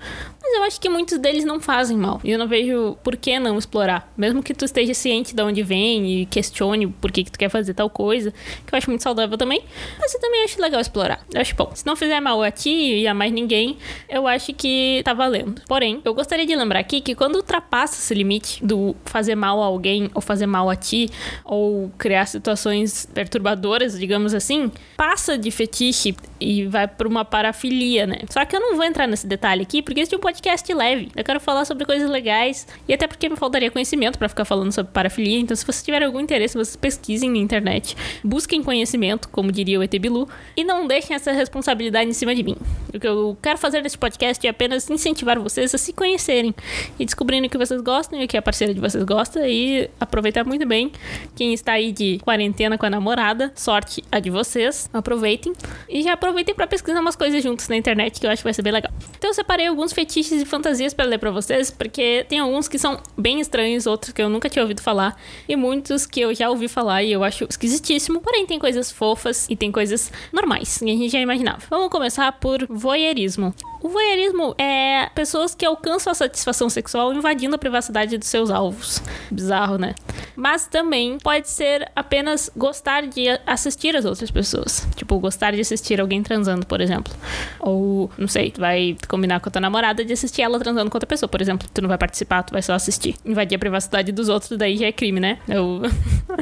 Mas 0.50 0.56
eu 0.56 0.64
acho 0.64 0.80
que 0.80 0.88
muitos 0.88 1.16
deles 1.16 1.44
não 1.44 1.60
fazem 1.60 1.96
mal. 1.96 2.20
E 2.24 2.32
eu 2.32 2.38
não 2.38 2.48
vejo 2.48 2.96
por 3.04 3.16
que 3.16 3.38
não 3.38 3.56
explorar. 3.56 4.12
Mesmo 4.16 4.42
que 4.42 4.52
tu 4.52 4.64
esteja 4.64 4.92
ciente 4.92 5.32
de 5.32 5.42
onde 5.42 5.62
vem 5.62 6.22
e 6.22 6.26
questione 6.26 6.88
por 6.88 7.12
que, 7.12 7.22
que 7.22 7.30
tu 7.30 7.38
quer 7.38 7.48
fazer 7.48 7.72
tal 7.72 7.88
coisa, 7.88 8.32
que 8.66 8.74
eu 8.74 8.76
acho 8.76 8.90
muito 8.90 9.02
saudável 9.02 9.38
também. 9.38 9.62
Mas 10.00 10.12
eu 10.12 10.20
também 10.20 10.42
acho 10.42 10.60
legal 10.60 10.80
explorar. 10.80 11.24
Eu 11.32 11.40
acho 11.40 11.54
bom. 11.54 11.70
Se 11.72 11.86
não 11.86 11.94
fizer 11.94 12.18
mal 12.18 12.42
a 12.42 12.50
ti 12.50 12.70
e 12.70 13.06
a 13.06 13.14
mais 13.14 13.30
ninguém, 13.30 13.78
eu 14.08 14.26
acho 14.26 14.52
que 14.52 15.02
tá 15.04 15.14
valendo. 15.14 15.62
Porém, 15.68 16.00
eu 16.04 16.12
gostaria 16.12 16.44
de 16.44 16.56
lembrar 16.56 16.80
aqui 16.80 17.00
que 17.00 17.14
quando 17.14 17.36
ultrapassa 17.36 17.94
esse 17.94 18.12
limite 18.12 18.64
do 18.64 18.96
fazer 19.04 19.36
mal 19.36 19.62
a 19.62 19.66
alguém, 19.66 20.10
ou 20.12 20.20
fazer 20.20 20.46
mal 20.46 20.68
a 20.68 20.74
ti, 20.74 21.08
ou 21.44 21.92
criar 21.96 22.26
situações 22.26 23.06
perturbadoras, 23.14 23.96
digamos 23.96 24.34
assim, 24.34 24.72
passa 24.96 25.38
de 25.38 25.52
fetiche 25.52 26.16
e 26.40 26.66
vai 26.66 26.88
pra 26.88 27.06
uma 27.06 27.24
parafilia, 27.24 28.04
né? 28.04 28.18
Só 28.30 28.44
que 28.44 28.56
eu 28.56 28.60
não 28.60 28.74
vou 28.74 28.84
entrar 28.84 29.06
nesse 29.06 29.28
detalhe 29.28 29.62
aqui, 29.62 29.80
porque 29.80 30.00
esse 30.00 30.16
um 30.16 30.18
podcast 30.18 30.39
leve. 30.74 31.08
Eu 31.14 31.24
quero 31.24 31.40
falar 31.40 31.64
sobre 31.64 31.84
coisas 31.84 32.08
legais 32.08 32.66
e 32.88 32.94
até 32.94 33.06
porque 33.06 33.28
me 33.28 33.36
faltaria 33.36 33.70
conhecimento 33.70 34.18
para 34.18 34.28
ficar 34.28 34.44
falando 34.44 34.72
sobre 34.72 34.92
parafilia. 34.92 35.38
Então, 35.38 35.56
se 35.56 35.64
vocês 35.64 35.82
tiverem 35.82 36.06
algum 36.06 36.20
interesse, 36.20 36.56
vocês 36.56 36.76
pesquisem 36.76 37.30
na 37.30 37.38
internet, 37.38 37.96
busquem 38.22 38.62
conhecimento, 38.62 39.28
como 39.28 39.50
diria 39.52 39.78
o 39.78 39.82
ET 39.82 39.98
Bilu, 39.98 40.28
e 40.56 40.64
não 40.64 40.86
deixem 40.86 41.14
essa 41.14 41.32
responsabilidade 41.32 42.08
em 42.08 42.12
cima 42.12 42.34
de 42.34 42.42
mim. 42.42 42.56
O 42.94 42.98
que 42.98 43.06
eu 43.06 43.36
quero 43.42 43.58
fazer 43.58 43.82
nesse 43.82 43.98
podcast 43.98 44.46
é 44.46 44.50
apenas 44.50 44.88
incentivar 44.88 45.38
vocês 45.38 45.74
a 45.74 45.78
se 45.78 45.92
conhecerem 45.92 46.54
e 46.98 47.04
descobrindo 47.04 47.46
o 47.46 47.50
que 47.50 47.58
vocês 47.58 47.80
gostam 47.80 48.20
e 48.20 48.24
o 48.24 48.28
que 48.28 48.36
a 48.36 48.42
parceira 48.42 48.74
de 48.74 48.80
vocês 48.80 49.02
gosta 49.04 49.46
e 49.48 49.88
aproveitar 49.98 50.44
muito 50.44 50.66
bem. 50.66 50.92
Quem 51.34 51.52
está 51.52 51.72
aí 51.72 51.92
de 51.92 52.18
quarentena 52.20 52.76
com 52.78 52.86
a 52.86 52.90
namorada, 52.90 53.52
sorte 53.54 54.02
a 54.10 54.18
de 54.18 54.30
vocês, 54.30 54.88
aproveitem 54.92 55.52
e 55.88 56.02
já 56.02 56.12
aproveitem 56.12 56.54
para 56.54 56.66
pesquisar 56.66 57.00
umas 57.00 57.16
coisas 57.16 57.42
juntos 57.42 57.68
na 57.68 57.76
internet 57.76 58.20
que 58.20 58.26
eu 58.26 58.30
acho 58.30 58.42
que 58.42 58.44
vai 58.44 58.54
ser 58.54 58.62
bem 58.62 58.72
legal. 58.72 58.92
Então, 59.16 59.30
eu 59.30 59.34
separei 59.34 59.66
alguns 59.66 59.92
fetiches 59.92 60.29
fetiches 60.30 60.42
e 60.42 60.44
fantasias 60.44 60.94
para 60.94 61.04
ler 61.04 61.18
para 61.18 61.30
vocês, 61.30 61.70
porque 61.70 62.24
tem 62.28 62.38
alguns 62.38 62.68
que 62.68 62.78
são 62.78 63.00
bem 63.18 63.40
estranhos, 63.40 63.86
outros 63.86 64.12
que 64.12 64.22
eu 64.22 64.28
nunca 64.28 64.48
tinha 64.48 64.62
ouvido 64.62 64.80
falar, 64.80 65.16
e 65.48 65.56
muitos 65.56 66.06
que 66.06 66.20
eu 66.20 66.34
já 66.34 66.48
ouvi 66.48 66.68
falar 66.68 67.02
e 67.02 67.12
eu 67.12 67.24
acho 67.24 67.44
esquisitíssimo. 67.48 68.20
Porém, 68.20 68.46
tem 68.46 68.58
coisas 68.58 68.90
fofas 68.90 69.46
e 69.50 69.56
tem 69.56 69.72
coisas 69.72 70.12
normais, 70.32 70.78
que 70.78 70.84
a 70.84 70.88
gente 70.88 71.08
já 71.08 71.18
imaginava. 71.18 71.62
Vamos 71.68 71.88
começar 71.90 72.30
por 72.32 72.66
voyeurismo. 72.68 73.54
O 73.82 73.88
voyeurismo 73.88 74.54
é 74.58 75.08
pessoas 75.14 75.54
que 75.54 75.64
alcançam 75.64 76.10
a 76.10 76.14
satisfação 76.14 76.68
sexual 76.68 77.12
invadindo 77.14 77.56
a 77.56 77.58
privacidade 77.58 78.16
dos 78.18 78.28
seus 78.28 78.50
alvos. 78.50 79.02
Bizarro, 79.30 79.78
né? 79.78 79.94
Mas 80.40 80.66
também 80.66 81.18
pode 81.18 81.48
ser 81.48 81.90
apenas 81.94 82.50
gostar 82.56 83.06
de 83.06 83.28
assistir 83.46 83.94
as 83.94 84.04
outras 84.04 84.30
pessoas. 84.30 84.86
Tipo, 84.96 85.18
gostar 85.18 85.52
de 85.52 85.60
assistir 85.60 86.00
alguém 86.00 86.22
transando, 86.22 86.64
por 86.64 86.80
exemplo. 86.80 87.12
Ou, 87.58 88.10
não 88.16 88.28
sei, 88.28 88.50
tu 88.50 88.60
vai 88.60 88.96
combinar 89.08 89.40
com 89.40 89.48
a 89.48 89.52
tua 89.52 89.60
namorada 89.60 90.04
de 90.04 90.12
assistir 90.12 90.42
ela 90.42 90.58
transando 90.58 90.90
com 90.90 90.96
outra 90.96 91.06
pessoa, 91.06 91.28
por 91.28 91.40
exemplo. 91.42 91.68
Tu 91.72 91.82
não 91.82 91.88
vai 91.88 91.98
participar, 91.98 92.42
tu 92.42 92.52
vai 92.52 92.62
só 92.62 92.72
assistir. 92.72 93.16
Invadir 93.24 93.56
a 93.56 93.58
privacidade 93.58 94.12
dos 94.12 94.28
outros, 94.28 94.56
daí 94.56 94.76
já 94.76 94.86
é 94.86 94.92
crime, 94.92 95.20
né? 95.20 95.38
Eu 95.46 95.82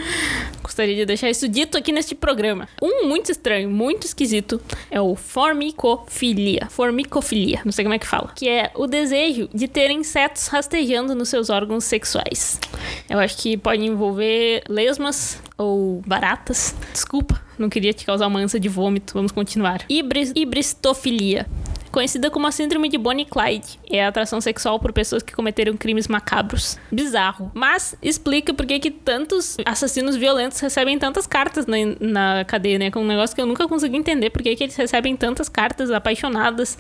gostaria 0.63 0.95
de 0.95 1.05
deixar 1.05 1.29
isso 1.29 1.49
dito 1.49 1.77
aqui 1.77 1.91
neste 1.91 2.15
programa. 2.15 2.69
Um 2.81 3.09
muito 3.09 3.33
estranho, 3.33 3.69
muito 3.69 4.07
esquisito, 4.07 4.61
é 4.91 5.01
o 5.01 5.17
formicofilia. 5.17 6.69
Formicofilia 6.71 7.61
não 7.65 7.73
sei 7.73 7.85
como 7.85 7.95
é 7.95 7.99
que 7.99 8.07
fala, 8.07 8.33
que 8.35 8.49
é 8.49 8.71
o 8.75 8.87
desejo 8.87 9.49
de 9.53 9.67
ter 9.67 9.91
insetos 9.91 10.47
rastejando 10.49 11.15
nos 11.15 11.29
seus 11.29 11.51
órgãos 11.51 11.85
sexuais. 11.85 12.61
Eu 13.09 13.19
acho 13.19 13.37
que 13.39 13.57
pode 13.57 13.88
envolver 13.89 14.63
lesmas 14.69 15.41
ou 15.57 16.03
baratas. 16.07 16.75
Desculpa, 16.93 17.41
não 17.59 17.69
queria 17.69 17.93
te 17.93 18.05
causar 18.05 18.27
uma 18.27 18.41
ânsia 18.41 18.61
de 18.61 18.69
vômito. 18.69 19.15
Vamos 19.15 19.33
continuar. 19.33 19.85
Ibris, 19.89 20.33
ibristofilia 20.35 21.47
conhecida 21.91 22.31
como 22.31 22.47
a 22.47 22.53
síndrome 22.53 22.89
de 22.89 22.99
Bonnie 22.99 23.25
Clyde. 23.25 23.79
É 23.91 24.05
a 24.05 24.09
atração 24.09 24.41
sexual 24.41 24.79
por 24.79 24.93
pessoas 24.93 25.23
que 25.23 25.33
cometeram 25.33 25.77
crimes 25.77 26.09
macabros. 26.09 26.79
Bizarro. 26.91 27.51
Mas 27.55 27.95
explica 28.03 28.53
por 28.53 28.67
que 28.67 28.91
tantos 28.91 29.57
assassinos 29.65 30.17
violentos 30.17 30.61
recebem 30.61 30.99
tantas 30.99 31.27
cartas 31.27 31.67
na, 31.67 31.77
na 32.01 32.45
cadeia, 32.45 32.79
né? 32.79 32.91
Com 32.91 33.01
um 33.01 33.07
negócio 33.07 33.35
que 33.35 33.41
eu 33.41 33.47
nunca 33.47 33.67
consegui 33.67 33.97
entender 33.97 34.31
por 34.31 34.43
que, 34.43 34.55
que 34.55 34.65
eles 34.65 34.77
recebem 34.77 35.17
tantas 35.17 35.49
cartas 35.49 35.91
apaixonadas. 35.91 36.79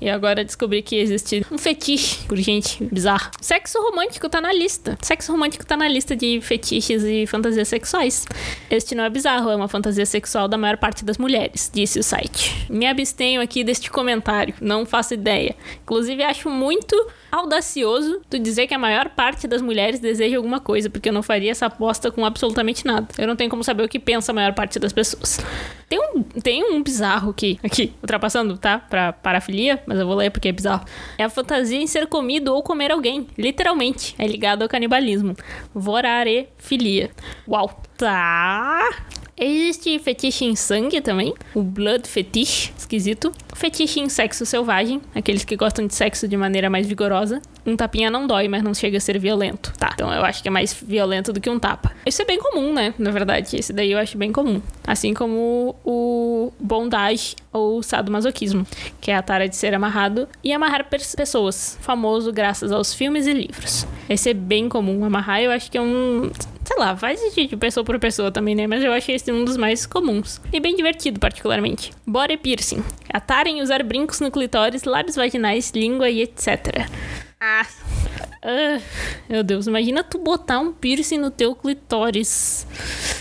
E 0.00 0.08
agora 0.08 0.44
descobri 0.44 0.82
que 0.82 0.96
existe 0.96 1.44
um 1.50 1.58
fetiche 1.58 2.26
por 2.26 2.36
gente 2.36 2.82
bizarra. 2.84 3.30
Sexo 3.40 3.78
romântico 3.80 4.28
tá 4.28 4.40
na 4.40 4.52
lista. 4.52 4.98
Sexo 5.02 5.32
romântico 5.32 5.64
tá 5.64 5.76
na 5.76 5.88
lista 5.88 6.14
de 6.14 6.40
fetiches 6.40 7.02
e 7.02 7.26
fantasias 7.26 7.68
sexuais. 7.68 8.26
Este 8.70 8.94
não 8.94 9.04
é 9.04 9.10
bizarro, 9.10 9.50
é 9.50 9.56
uma 9.56 9.68
fantasia 9.68 10.06
sexual 10.06 10.48
da 10.48 10.58
maior 10.58 10.76
parte 10.76 11.04
das 11.04 11.18
mulheres, 11.18 11.70
disse 11.72 11.98
o 11.98 12.02
site. 12.02 12.66
Me 12.68 12.86
abstenho 12.86 13.40
aqui 13.40 13.64
deste 13.64 13.90
comentário 13.90 14.49
não 14.60 14.86
faço 14.86 15.14
ideia. 15.14 15.54
Inclusive, 15.82 16.22
acho 16.22 16.48
muito 16.48 16.94
audacioso 17.30 18.20
tu 18.28 18.38
dizer 18.38 18.66
que 18.66 18.74
a 18.74 18.78
maior 18.78 19.10
parte 19.10 19.46
das 19.46 19.62
mulheres 19.62 20.00
deseja 20.00 20.36
alguma 20.36 20.60
coisa, 20.60 20.90
porque 20.90 21.08
eu 21.08 21.12
não 21.12 21.22
faria 21.22 21.50
essa 21.50 21.66
aposta 21.66 22.10
com 22.10 22.24
absolutamente 22.24 22.86
nada. 22.86 23.08
Eu 23.18 23.26
não 23.26 23.36
tenho 23.36 23.50
como 23.50 23.62
saber 23.62 23.84
o 23.84 23.88
que 23.88 23.98
pensa 23.98 24.32
a 24.32 24.34
maior 24.34 24.52
parte 24.54 24.78
das 24.78 24.92
pessoas. 24.92 25.38
Tem 25.88 25.98
um, 25.98 26.22
tem 26.22 26.64
um 26.64 26.82
bizarro 26.82 27.30
aqui, 27.30 27.58
aqui, 27.62 27.92
ultrapassando, 28.02 28.56
tá? 28.56 28.78
Pra 28.78 29.12
parafilia, 29.12 29.82
mas 29.86 29.98
eu 29.98 30.06
vou 30.06 30.16
ler 30.16 30.30
porque 30.30 30.48
é 30.48 30.52
bizarro. 30.52 30.84
É 31.18 31.24
a 31.24 31.28
fantasia 31.28 31.78
em 31.78 31.86
ser 31.86 32.06
comido 32.06 32.54
ou 32.54 32.62
comer 32.62 32.92
alguém, 32.92 33.26
literalmente. 33.36 34.14
É 34.18 34.26
ligado 34.26 34.62
ao 34.62 34.68
canibalismo. 34.68 35.34
Vorarefilia. 35.74 37.10
Uau. 37.48 37.82
Tá. 37.96 38.88
Existe 39.42 39.98
fetiche 39.98 40.44
em 40.44 40.54
sangue 40.54 41.00
também, 41.00 41.32
o 41.54 41.62
blood 41.62 42.06
fetiche, 42.06 42.72
esquisito. 42.76 43.32
Fetiche 43.54 43.98
em 43.98 44.08
sexo 44.10 44.44
selvagem, 44.44 45.00
aqueles 45.14 45.44
que 45.44 45.56
gostam 45.56 45.86
de 45.86 45.94
sexo 45.94 46.28
de 46.28 46.36
maneira 46.36 46.68
mais 46.68 46.86
vigorosa. 46.86 47.40
Um 47.64 47.74
tapinha 47.74 48.10
não 48.10 48.26
dói, 48.26 48.48
mas 48.48 48.62
não 48.62 48.74
chega 48.74 48.98
a 48.98 49.00
ser 49.00 49.18
violento. 49.18 49.72
Tá, 49.78 49.92
então 49.94 50.12
eu 50.12 50.22
acho 50.26 50.42
que 50.42 50.48
é 50.48 50.50
mais 50.50 50.74
violento 50.74 51.32
do 51.32 51.40
que 51.40 51.48
um 51.48 51.58
tapa. 51.58 51.90
Isso 52.04 52.20
é 52.20 52.26
bem 52.26 52.38
comum, 52.38 52.70
né? 52.74 52.92
Na 52.98 53.10
verdade, 53.10 53.56
esse 53.56 53.72
daí 53.72 53.92
eu 53.92 53.98
acho 53.98 54.18
bem 54.18 54.30
comum. 54.30 54.60
Assim 54.86 55.14
como 55.14 55.74
o 55.86 56.52
bondage 56.60 57.34
ou 57.50 57.82
sadomasoquismo, 57.82 58.66
que 59.00 59.10
é 59.10 59.16
a 59.16 59.22
tara 59.22 59.48
de 59.48 59.56
ser 59.56 59.72
amarrado 59.74 60.28
e 60.44 60.52
amarrar 60.52 60.86
pessoas, 61.16 61.78
famoso 61.80 62.30
graças 62.30 62.72
aos 62.72 62.92
filmes 62.92 63.26
e 63.26 63.32
livros. 63.32 63.86
Esse 64.06 64.30
é 64.30 64.34
bem 64.34 64.68
comum. 64.68 65.02
Amarrar 65.02 65.40
eu 65.40 65.50
acho 65.50 65.70
que 65.70 65.78
é 65.78 65.80
um 65.80 66.30
sei 66.70 66.78
lá, 66.78 66.92
vai 66.92 67.14
existir 67.14 67.48
de 67.48 67.56
pessoa 67.56 67.84
por 67.84 67.98
pessoa 67.98 68.30
também, 68.30 68.54
né? 68.54 68.64
Mas 68.64 68.84
eu 68.84 68.92
achei 68.92 69.16
esse 69.16 69.32
um 69.32 69.44
dos 69.44 69.56
mais 69.56 69.86
comuns. 69.86 70.40
E 70.52 70.60
bem 70.60 70.76
divertido, 70.76 71.18
particularmente. 71.18 71.92
Body 72.06 72.36
piercing. 72.36 72.84
Atar 73.12 73.48
em 73.48 73.60
usar 73.60 73.82
brincos 73.82 74.20
no 74.20 74.30
clitóris, 74.30 74.84
lábios 74.84 75.16
vaginais, 75.16 75.72
língua 75.74 76.08
e 76.08 76.22
etc. 76.22 76.88
Ah. 77.40 77.66
ah. 78.44 78.80
Meu 79.28 79.42
Deus, 79.42 79.66
imagina 79.66 80.04
tu 80.04 80.18
botar 80.18 80.60
um 80.60 80.72
piercing 80.72 81.18
no 81.18 81.30
teu 81.30 81.56
clitóris. 81.56 82.64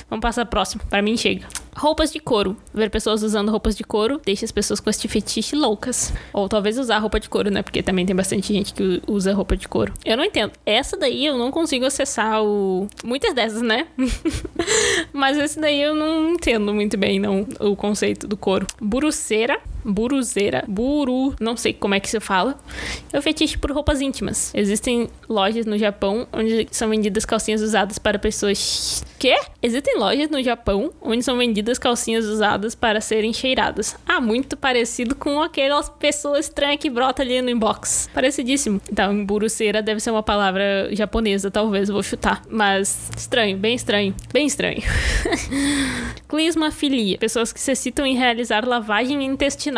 Vamos 0.07 0.21
passar 0.21 0.45
próximo. 0.45 0.83
Para 0.87 1.01
mim 1.01 1.17
chega. 1.17 1.47
Roupas 1.79 2.11
de 2.11 2.19
couro. 2.19 2.57
Ver 2.73 2.89
pessoas 2.89 3.23
usando 3.23 3.49
roupas 3.49 3.73
de 3.73 3.85
couro 3.85 4.19
deixa 4.25 4.43
as 4.43 4.51
pessoas 4.51 4.81
com 4.81 4.89
este 4.89 5.07
fetiche 5.07 5.55
loucas. 5.55 6.11
Ou 6.33 6.49
talvez 6.49 6.77
usar 6.77 6.97
roupa 6.99 7.21
de 7.21 7.29
couro, 7.29 7.49
né? 7.49 7.61
Porque 7.61 7.81
também 7.81 8.05
tem 8.05 8.13
bastante 8.13 8.51
gente 8.51 8.73
que 8.73 9.01
usa 9.07 9.33
roupa 9.33 9.55
de 9.55 9.65
couro. 9.65 9.93
Eu 10.03 10.17
não 10.17 10.25
entendo. 10.25 10.51
Essa 10.65 10.97
daí 10.97 11.25
eu 11.25 11.37
não 11.37 11.51
consigo 11.51 11.85
acessar 11.85 12.43
o. 12.43 12.85
Muitas 13.01 13.33
dessas, 13.33 13.61
né? 13.61 13.87
Mas 15.13 15.37
esse 15.37 15.57
daí 15.57 15.81
eu 15.81 15.95
não 15.95 16.33
entendo 16.33 16.73
muito 16.73 16.97
bem, 16.97 17.17
não. 17.17 17.47
O 17.61 17.77
conceito 17.77 18.27
do 18.27 18.35
couro. 18.35 18.67
Buruceira 18.81 19.57
buruzeira, 19.83 20.63
buru, 20.67 21.35
não 21.39 21.55
sei 21.55 21.73
como 21.73 21.95
é 21.95 21.99
que 21.99 22.09
se 22.09 22.19
fala, 22.19 22.59
é 23.11 23.17
o 23.17 23.21
fetiche 23.21 23.57
por 23.57 23.71
roupas 23.71 24.01
íntimas. 24.01 24.51
Existem 24.53 25.09
lojas 25.27 25.65
no 25.65 25.77
Japão 25.77 26.27
onde 26.31 26.67
são 26.71 26.89
vendidas 26.89 27.25
calcinhas 27.25 27.61
usadas 27.61 27.97
para 27.97 28.19
pessoas. 28.19 29.03
Quê? 29.17 29.37
Existem 29.61 29.97
lojas 29.97 30.29
no 30.29 30.41
Japão 30.41 30.91
onde 31.01 31.23
são 31.23 31.37
vendidas 31.37 31.77
calcinhas 31.77 32.25
usadas 32.25 32.75
para 32.75 33.01
serem 33.01 33.33
cheiradas. 33.33 33.95
Ah, 34.05 34.21
muito 34.21 34.55
parecido 34.55 35.15
com 35.15 35.41
aquelas 35.41 35.89
pessoas 35.89 36.45
estranhas 36.45 36.79
que 36.79 36.89
brota 36.89 37.21
ali 37.21 37.41
no 37.41 37.49
inbox. 37.49 38.09
Parecidíssimo. 38.13 38.81
Então, 38.91 39.25
buruceira 39.25 39.81
deve 39.81 39.99
ser 39.99 40.11
uma 40.11 40.23
palavra 40.23 40.89
japonesa, 40.91 41.51
talvez, 41.51 41.89
vou 41.89 42.03
chutar. 42.03 42.41
Mas 42.49 43.09
estranho, 43.17 43.57
bem 43.57 43.75
estranho. 43.75 44.15
Bem 44.31 44.45
estranho. 44.45 44.81
Clismafilia. 46.27 47.17
Pessoas 47.17 47.51
que 47.51 47.59
se 47.59 47.71
excitam 47.71 48.05
em 48.05 48.15
realizar 48.15 48.65
lavagem 48.65 49.23
intestinal. 49.25 49.68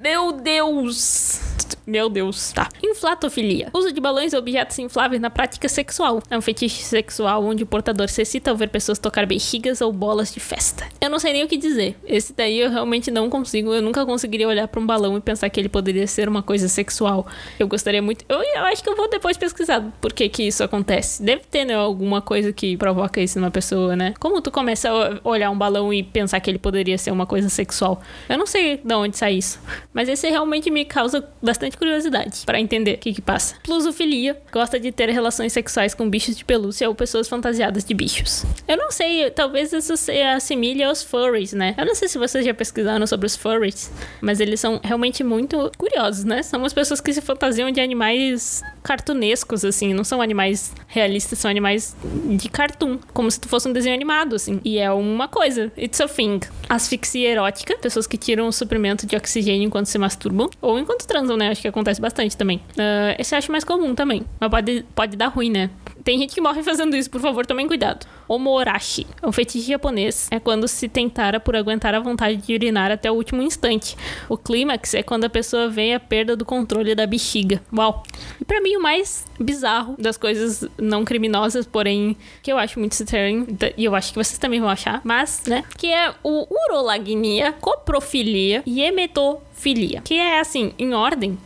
Meu 0.00 0.32
Deus! 0.32 1.51
Meu 1.86 2.08
Deus, 2.08 2.52
tá. 2.52 2.68
Inflatofilia. 2.82 3.68
Uso 3.72 3.92
de 3.92 4.00
balões 4.00 4.32
e 4.32 4.36
objetos 4.36 4.78
infláveis 4.78 5.20
na 5.20 5.30
prática 5.30 5.68
sexual. 5.68 6.22
É 6.30 6.36
um 6.36 6.40
fetiche 6.40 6.82
sexual 6.82 7.44
onde 7.44 7.62
o 7.62 7.66
portador 7.66 8.08
se 8.08 8.22
excita 8.22 8.50
ao 8.50 8.56
ver 8.56 8.68
pessoas 8.68 8.98
tocar 8.98 9.26
bexigas 9.26 9.80
ou 9.80 9.92
bolas 9.92 10.32
de 10.32 10.40
festa. 10.40 10.86
Eu 11.00 11.10
não 11.10 11.18
sei 11.18 11.32
nem 11.32 11.44
o 11.44 11.48
que 11.48 11.56
dizer. 11.56 11.96
Esse 12.04 12.32
daí 12.32 12.60
eu 12.60 12.70
realmente 12.70 13.10
não 13.10 13.30
consigo. 13.30 13.72
Eu 13.72 13.82
nunca 13.82 14.04
conseguiria 14.04 14.48
olhar 14.48 14.68
para 14.68 14.80
um 14.80 14.86
balão 14.86 15.16
e 15.16 15.20
pensar 15.20 15.48
que 15.48 15.60
ele 15.60 15.68
poderia 15.68 16.06
ser 16.06 16.28
uma 16.28 16.42
coisa 16.42 16.68
sexual. 16.68 17.26
Eu 17.58 17.68
gostaria 17.68 18.02
muito. 18.02 18.24
Eu, 18.28 18.42
eu 18.42 18.64
acho 18.64 18.82
que 18.82 18.88
eu 18.88 18.96
vou 18.96 19.08
depois 19.08 19.36
pesquisar 19.36 19.80
por 20.00 20.12
que 20.12 20.28
que 20.28 20.42
isso 20.42 20.62
acontece. 20.62 21.22
Deve 21.22 21.42
ter 21.50 21.64
né, 21.64 21.74
alguma 21.74 22.20
coisa 22.20 22.52
que 22.52 22.76
provoca 22.76 23.20
isso 23.20 23.38
numa 23.38 23.50
pessoa, 23.50 23.96
né? 23.96 24.14
Como 24.18 24.40
tu 24.40 24.50
começa 24.50 24.90
a 24.90 25.28
olhar 25.28 25.50
um 25.50 25.58
balão 25.58 25.92
e 25.92 26.02
pensar 26.02 26.40
que 26.40 26.50
ele 26.50 26.58
poderia 26.58 26.98
ser 26.98 27.10
uma 27.10 27.26
coisa 27.26 27.48
sexual? 27.48 28.00
Eu 28.28 28.36
não 28.36 28.46
sei 28.46 28.80
de 28.82 28.94
onde 28.94 29.16
sai 29.16 29.34
isso. 29.34 29.60
Mas 29.92 30.08
esse 30.08 30.28
realmente 30.28 30.70
me 30.70 30.84
causa 30.84 31.26
bastante 31.42 31.61
curiosidade 31.70 32.42
para 32.44 32.60
entender 32.60 32.94
o 32.94 32.98
que 32.98 33.12
que 33.12 33.22
passa. 33.22 33.54
Plusofilia. 33.62 34.40
Gosta 34.52 34.78
de 34.78 34.90
ter 34.92 35.08
relações 35.10 35.52
sexuais 35.52 35.94
com 35.94 36.08
bichos 36.08 36.36
de 36.36 36.44
pelúcia 36.44 36.88
ou 36.88 36.94
pessoas 36.94 37.28
fantasiadas 37.28 37.84
de 37.84 37.94
bichos. 37.94 38.44
Eu 38.66 38.76
não 38.76 38.90
sei, 38.90 39.30
talvez 39.30 39.72
isso 39.72 39.96
se 39.96 40.22
assimile 40.22 40.82
aos 40.82 41.02
furries, 41.02 41.52
né? 41.52 41.74
Eu 41.78 41.86
não 41.86 41.94
sei 41.94 42.08
se 42.08 42.18
vocês 42.18 42.44
já 42.44 42.54
pesquisaram 42.54 43.06
sobre 43.06 43.26
os 43.26 43.36
furries, 43.36 43.90
mas 44.20 44.40
eles 44.40 44.60
são 44.60 44.80
realmente 44.82 45.22
muito 45.22 45.70
curiosos, 45.76 46.24
né? 46.24 46.42
São 46.42 46.60
umas 46.60 46.72
pessoas 46.72 47.00
que 47.00 47.12
se 47.12 47.20
fantasiam 47.20 47.70
de 47.70 47.80
animais 47.80 48.62
cartunescos, 48.82 49.64
assim. 49.64 49.94
Não 49.94 50.04
são 50.04 50.20
animais 50.20 50.72
realistas, 50.86 51.38
são 51.38 51.50
animais 51.50 51.96
de 52.36 52.48
cartoon. 52.48 52.98
Como 53.12 53.30
se 53.30 53.40
tu 53.40 53.48
fosse 53.48 53.68
um 53.68 53.72
desenho 53.72 53.94
animado, 53.94 54.36
assim. 54.36 54.60
E 54.64 54.78
é 54.78 54.90
uma 54.90 55.28
coisa. 55.28 55.72
It's 55.76 56.00
a 56.00 56.08
thing. 56.08 56.40
Asfixia 56.68 57.30
erótica. 57.30 57.76
Pessoas 57.78 58.06
que 58.06 58.16
tiram 58.16 58.46
o 58.46 58.52
suprimento 58.52 59.06
de 59.06 59.16
oxigênio 59.16 59.66
enquanto 59.66 59.86
se 59.86 59.98
masturbam. 59.98 60.50
Ou 60.60 60.78
enquanto 60.78 61.06
transam, 61.06 61.36
né? 61.36 61.51
Acho 61.52 61.62
que 61.62 61.68
acontece 61.68 62.00
bastante 62.00 62.36
também. 62.36 62.58
Uh, 62.72 63.14
esse 63.18 63.34
eu 63.34 63.38
acho 63.38 63.52
mais 63.52 63.64
comum 63.64 63.94
também. 63.94 64.24
Mas 64.40 64.50
pode, 64.50 64.84
pode 64.94 65.16
dar 65.16 65.28
ruim, 65.28 65.50
né? 65.50 65.70
Tem 66.04 66.18
gente 66.18 66.34
que 66.34 66.40
morre 66.40 66.62
fazendo 66.62 66.96
isso, 66.96 67.10
por 67.10 67.20
favor, 67.20 67.46
tomem 67.46 67.66
cuidado. 67.66 68.06
Omorashi. 68.28 69.06
O 69.22 69.30
fetiche 69.30 69.68
japonês 69.68 70.28
é 70.30 70.40
quando 70.40 70.66
se 70.66 70.88
tentara 70.88 71.38
por 71.38 71.54
aguentar 71.54 71.94
a 71.94 72.00
vontade 72.00 72.38
de 72.38 72.54
urinar 72.54 72.90
até 72.90 73.10
o 73.10 73.14
último 73.14 73.42
instante. 73.42 73.96
O 74.28 74.36
clímax 74.36 74.94
é 74.94 75.02
quando 75.02 75.24
a 75.24 75.30
pessoa 75.30 75.68
vê 75.68 75.92
a 75.92 76.00
perda 76.00 76.34
do 76.34 76.44
controle 76.44 76.94
da 76.94 77.06
bexiga. 77.06 77.62
Uau. 77.76 78.02
E 78.40 78.44
para 78.44 78.60
mim 78.60 78.76
o 78.76 78.82
mais 78.82 79.26
bizarro 79.38 79.94
das 79.98 80.16
coisas 80.16 80.64
não 80.78 81.04
criminosas, 81.04 81.66
porém 81.66 82.16
que 82.42 82.52
eu 82.52 82.58
acho 82.58 82.78
muito 82.78 82.92
estranho, 82.92 83.46
e 83.76 83.84
eu 83.84 83.94
acho 83.94 84.12
que 84.12 84.18
vocês 84.18 84.38
também 84.38 84.60
vão 84.60 84.68
achar, 84.68 85.00
mas, 85.04 85.42
né, 85.46 85.64
que 85.76 85.92
é 85.92 86.14
o 86.22 86.46
urolagnia, 86.50 87.52
coprofilia 87.52 88.62
e 88.64 88.80
emetofilia, 88.80 90.00
que 90.02 90.14
é 90.14 90.40
assim, 90.40 90.72
em 90.78 90.94
ordem, 90.94 91.38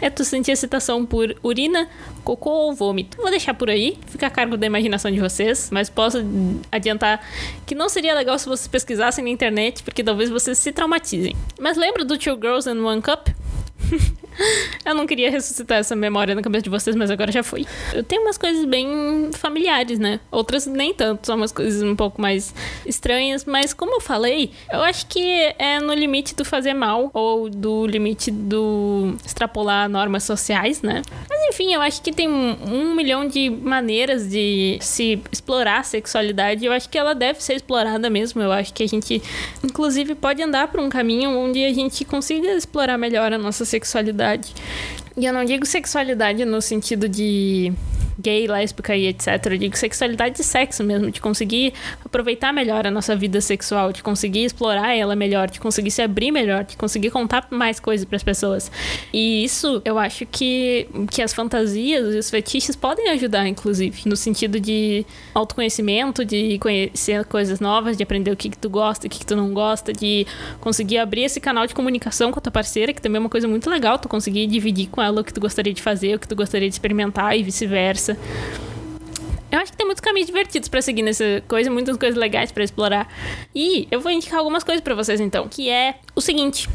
é 0.00 0.10
tu 0.10 0.24
sentir 0.24 0.52
excitação 0.52 1.04
por 1.04 1.34
urina, 1.42 1.88
cocô 2.24 2.50
ou 2.50 2.74
vômito. 2.74 3.16
Vou 3.18 3.30
deixar 3.30 3.54
por 3.54 3.70
aí, 3.70 3.98
fica 4.06 4.26
a 4.26 4.30
cargo 4.30 4.56
da 4.56 4.66
imaginação 4.66 5.10
de 5.10 5.20
vocês, 5.20 5.70
mas 5.72 5.88
posso 5.90 6.18
adiantar 6.70 7.24
que 7.66 7.74
não 7.74 7.88
seria 7.88 8.14
legal 8.14 8.38
se 8.38 8.48
vocês 8.48 8.68
pesquisassem 8.68 9.24
na 9.24 9.30
internet, 9.30 9.82
porque 9.82 10.02
talvez 10.02 10.30
vocês 10.30 10.58
se 10.58 10.72
traumatizem. 10.72 11.36
Mas 11.58 11.76
lembra 11.76 12.04
do 12.04 12.18
Two 12.18 12.36
Girls 12.36 12.68
and 12.68 12.84
One 12.84 13.02
Cup? 13.02 13.28
eu 14.84 14.94
não 14.94 15.06
queria 15.06 15.30
ressuscitar 15.30 15.78
essa 15.78 15.94
memória 15.94 16.34
na 16.34 16.42
cabeça 16.42 16.64
de 16.64 16.70
vocês, 16.70 16.96
mas 16.96 17.10
agora 17.10 17.30
já 17.30 17.42
foi. 17.42 17.66
Eu 17.92 18.02
tenho 18.02 18.22
umas 18.22 18.38
coisas 18.38 18.64
bem 18.64 19.30
familiares, 19.32 19.98
né? 19.98 20.20
Outras 20.30 20.66
nem 20.66 20.92
tanto, 20.94 21.26
são 21.26 21.36
umas 21.36 21.52
coisas 21.52 21.82
um 21.82 21.96
pouco 21.96 22.20
mais 22.20 22.54
estranhas, 22.86 23.44
mas 23.44 23.72
como 23.72 23.96
eu 23.96 24.00
falei, 24.00 24.50
eu 24.72 24.80
acho 24.82 25.06
que 25.06 25.20
é 25.58 25.80
no 25.80 25.92
limite 25.92 26.34
do 26.34 26.44
fazer 26.44 26.74
mal 26.74 27.10
ou 27.12 27.48
do 27.48 27.86
limite 27.86 28.30
do 28.30 29.14
extrapolar 29.24 29.88
normas 29.88 30.24
sociais, 30.24 30.82
né? 30.82 31.02
Mas 31.28 31.42
enfim, 31.48 31.74
eu 31.74 31.80
acho 31.80 32.02
que 32.02 32.12
tem 32.12 32.28
um, 32.28 32.56
um 32.66 32.94
milhão 32.94 33.26
de 33.26 33.50
maneiras 33.50 34.28
de 34.28 34.78
se 34.80 35.20
explorar 35.30 35.80
a 35.80 35.82
sexualidade. 35.82 36.64
Eu 36.64 36.72
acho 36.72 36.88
que 36.88 36.98
ela 36.98 37.14
deve 37.14 37.42
ser 37.42 37.54
explorada 37.54 38.08
mesmo. 38.08 38.40
Eu 38.40 38.52
acho 38.52 38.72
que 38.72 38.82
a 38.82 38.86
gente, 38.86 39.22
inclusive, 39.62 40.14
pode 40.14 40.42
andar 40.42 40.68
por 40.68 40.80
um 40.80 40.88
caminho 40.88 41.30
onde 41.30 41.64
a 41.64 41.72
gente 41.72 42.04
consiga 42.04 42.52
explorar 42.52 42.96
melhor 42.96 43.32
a 43.32 43.38
nossa 43.38 43.64
sexualidade. 43.72 44.54
E 45.16 45.26
eu 45.26 45.32
não 45.32 45.44
digo 45.44 45.66
sexualidade 45.66 46.44
no 46.44 46.60
sentido 46.60 47.08
de 47.08 47.72
gay, 48.18 48.46
lésbica 48.46 48.96
e 48.96 49.06
etc. 49.06 49.46
Eu 49.46 49.58
digo 49.58 49.76
sexualidade 49.76 50.36
de 50.36 50.44
sexo 50.44 50.82
mesmo, 50.82 51.10
de 51.10 51.20
conseguir 51.20 51.72
aproveitar 52.04 52.52
melhor 52.52 52.86
a 52.86 52.90
nossa 52.90 53.14
vida 53.16 53.40
sexual, 53.40 53.92
de 53.92 54.02
conseguir 54.02 54.44
explorar 54.44 54.94
ela 54.94 55.14
melhor, 55.14 55.48
de 55.48 55.60
conseguir 55.60 55.90
se 55.90 56.02
abrir 56.02 56.30
melhor, 56.30 56.64
de 56.64 56.76
conseguir 56.76 57.10
contar 57.10 57.46
mais 57.50 57.78
coisas 57.80 58.04
para 58.04 58.16
as 58.16 58.22
pessoas. 58.22 58.70
E 59.12 59.44
isso 59.44 59.80
eu 59.84 59.98
acho 59.98 60.26
que, 60.26 60.88
que 61.10 61.22
as 61.22 61.32
fantasias 61.32 62.14
e 62.14 62.18
os 62.18 62.30
fetiches 62.30 62.76
podem 62.76 63.10
ajudar, 63.10 63.46
inclusive, 63.46 64.02
no 64.06 64.16
sentido 64.16 64.58
de 64.60 65.04
autoconhecimento, 65.34 66.24
de 66.24 66.58
conhecer 66.58 67.24
coisas 67.24 67.60
novas, 67.60 67.96
de 67.96 68.02
aprender 68.02 68.30
o 68.30 68.36
que, 68.36 68.50
que 68.50 68.58
tu 68.58 68.68
gosta, 68.68 69.06
o 69.06 69.10
que, 69.10 69.18
que 69.18 69.26
tu 69.26 69.36
não 69.36 69.52
gosta, 69.52 69.92
de 69.92 70.26
conseguir 70.60 70.98
abrir 70.98 71.24
esse 71.24 71.40
canal 71.40 71.66
de 71.66 71.74
comunicação 71.74 72.30
com 72.30 72.38
a 72.38 72.42
tua 72.42 72.52
parceira, 72.52 72.92
que 72.92 73.00
também 73.00 73.16
é 73.16 73.20
uma 73.20 73.28
coisa 73.28 73.48
muito 73.48 73.68
legal, 73.68 73.98
tu 73.98 74.08
conseguir 74.08 74.46
dividir 74.46 74.88
com 74.88 75.00
ela 75.00 75.20
o 75.20 75.24
que 75.24 75.32
tu 75.32 75.40
gostaria 75.40 75.72
de 75.72 75.82
fazer, 75.82 76.16
o 76.16 76.18
que 76.18 76.28
tu 76.28 76.36
gostaria 76.36 76.68
de 76.68 76.74
experimentar 76.74 77.36
e 77.36 77.42
vice-versa. 77.42 78.01
Eu 78.10 79.58
acho 79.58 79.70
que 79.70 79.76
tem 79.76 79.84
muitos 79.84 80.00
caminhos 80.00 80.26
divertidos 80.26 80.68
para 80.68 80.80
seguir 80.80 81.02
nessa 81.02 81.42
coisa, 81.46 81.70
muitas 81.70 81.96
coisas 81.98 82.18
legais 82.18 82.50
para 82.50 82.64
explorar. 82.64 83.06
E 83.54 83.86
eu 83.90 84.00
vou 84.00 84.10
indicar 84.10 84.38
algumas 84.38 84.64
coisas 84.64 84.80
para 84.80 84.94
vocês 84.94 85.20
então, 85.20 85.46
que 85.46 85.68
é 85.68 85.96
o 86.16 86.22
seguinte: 86.22 86.68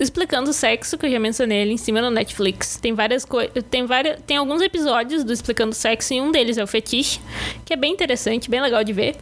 Explicando 0.00 0.50
o 0.50 0.52
Sexo, 0.52 0.96
que 0.96 1.06
eu 1.06 1.10
já 1.10 1.18
mencionei 1.18 1.62
ali 1.62 1.72
em 1.72 1.76
cima 1.76 2.00
no 2.00 2.08
Netflix. 2.08 2.76
Tem 2.76 2.92
várias 2.94 3.24
coisas. 3.24 3.52
Tem. 3.68 3.84
Tem 4.24 4.36
alguns 4.36 4.62
episódios 4.62 5.24
do 5.24 5.32
Explicando 5.32 5.72
o 5.72 5.74
Sexo 5.74 6.14
e 6.14 6.20
um 6.20 6.30
deles 6.30 6.56
é 6.56 6.62
o 6.62 6.68
fetiche, 6.68 7.20
que 7.64 7.72
é 7.72 7.76
bem 7.76 7.94
interessante, 7.94 8.48
bem 8.48 8.60
legal 8.60 8.84
de 8.84 8.92
ver. 8.92 9.16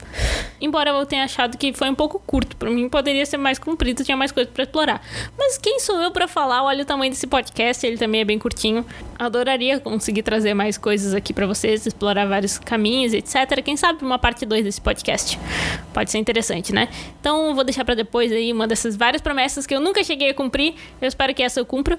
Embora 0.60 0.90
eu 0.90 1.06
tenha 1.06 1.24
achado 1.24 1.56
que 1.56 1.72
foi 1.72 1.88
um 1.88 1.94
pouco 1.94 2.18
curto, 2.18 2.56
para 2.56 2.70
mim 2.70 2.90
poderia 2.90 3.24
ser 3.24 3.38
mais 3.38 3.58
comprido, 3.58 4.04
tinha 4.04 4.16
mais 4.18 4.32
coisa 4.32 4.50
para 4.50 4.64
explorar. 4.64 5.02
Mas 5.38 5.56
quem 5.56 5.80
sou 5.80 5.98
eu 6.02 6.10
para 6.10 6.28
falar? 6.28 6.62
Olha 6.62 6.82
o 6.82 6.86
tamanho 6.86 7.10
desse 7.10 7.26
podcast, 7.26 7.86
ele 7.86 7.96
também 7.96 8.20
é 8.20 8.24
bem 8.24 8.38
curtinho. 8.38 8.84
Adoraria 9.18 9.80
conseguir 9.80 10.22
trazer 10.22 10.54
mais 10.54 10.76
coisas 10.76 11.14
aqui 11.14 11.32
para 11.32 11.46
vocês, 11.46 11.86
explorar 11.86 12.26
vários 12.26 12.58
caminhos, 12.58 13.14
etc. 13.14 13.62
Quem 13.64 13.76
sabe 13.76 14.04
uma 14.04 14.18
parte 14.18 14.44
2 14.44 14.64
desse 14.64 14.80
podcast. 14.80 15.38
Pode 15.92 16.10
ser 16.10 16.18
interessante, 16.18 16.72
né? 16.72 16.88
Então 17.20 17.54
vou 17.54 17.64
deixar 17.64 17.84
para 17.84 17.94
depois 17.94 18.30
aí 18.32 18.52
uma 18.52 18.66
dessas 18.66 18.96
várias 18.96 19.22
promessas 19.22 19.66
que 19.66 19.74
eu 19.74 19.80
nunca 19.80 20.02
cheguei 20.04 20.30
a 20.30 20.34
cumprir 20.34 20.74
eu 21.00 21.08
espero 21.08 21.34
que 21.34 21.42
essa 21.42 21.60
eu 21.60 21.66
cumpra. 21.66 21.98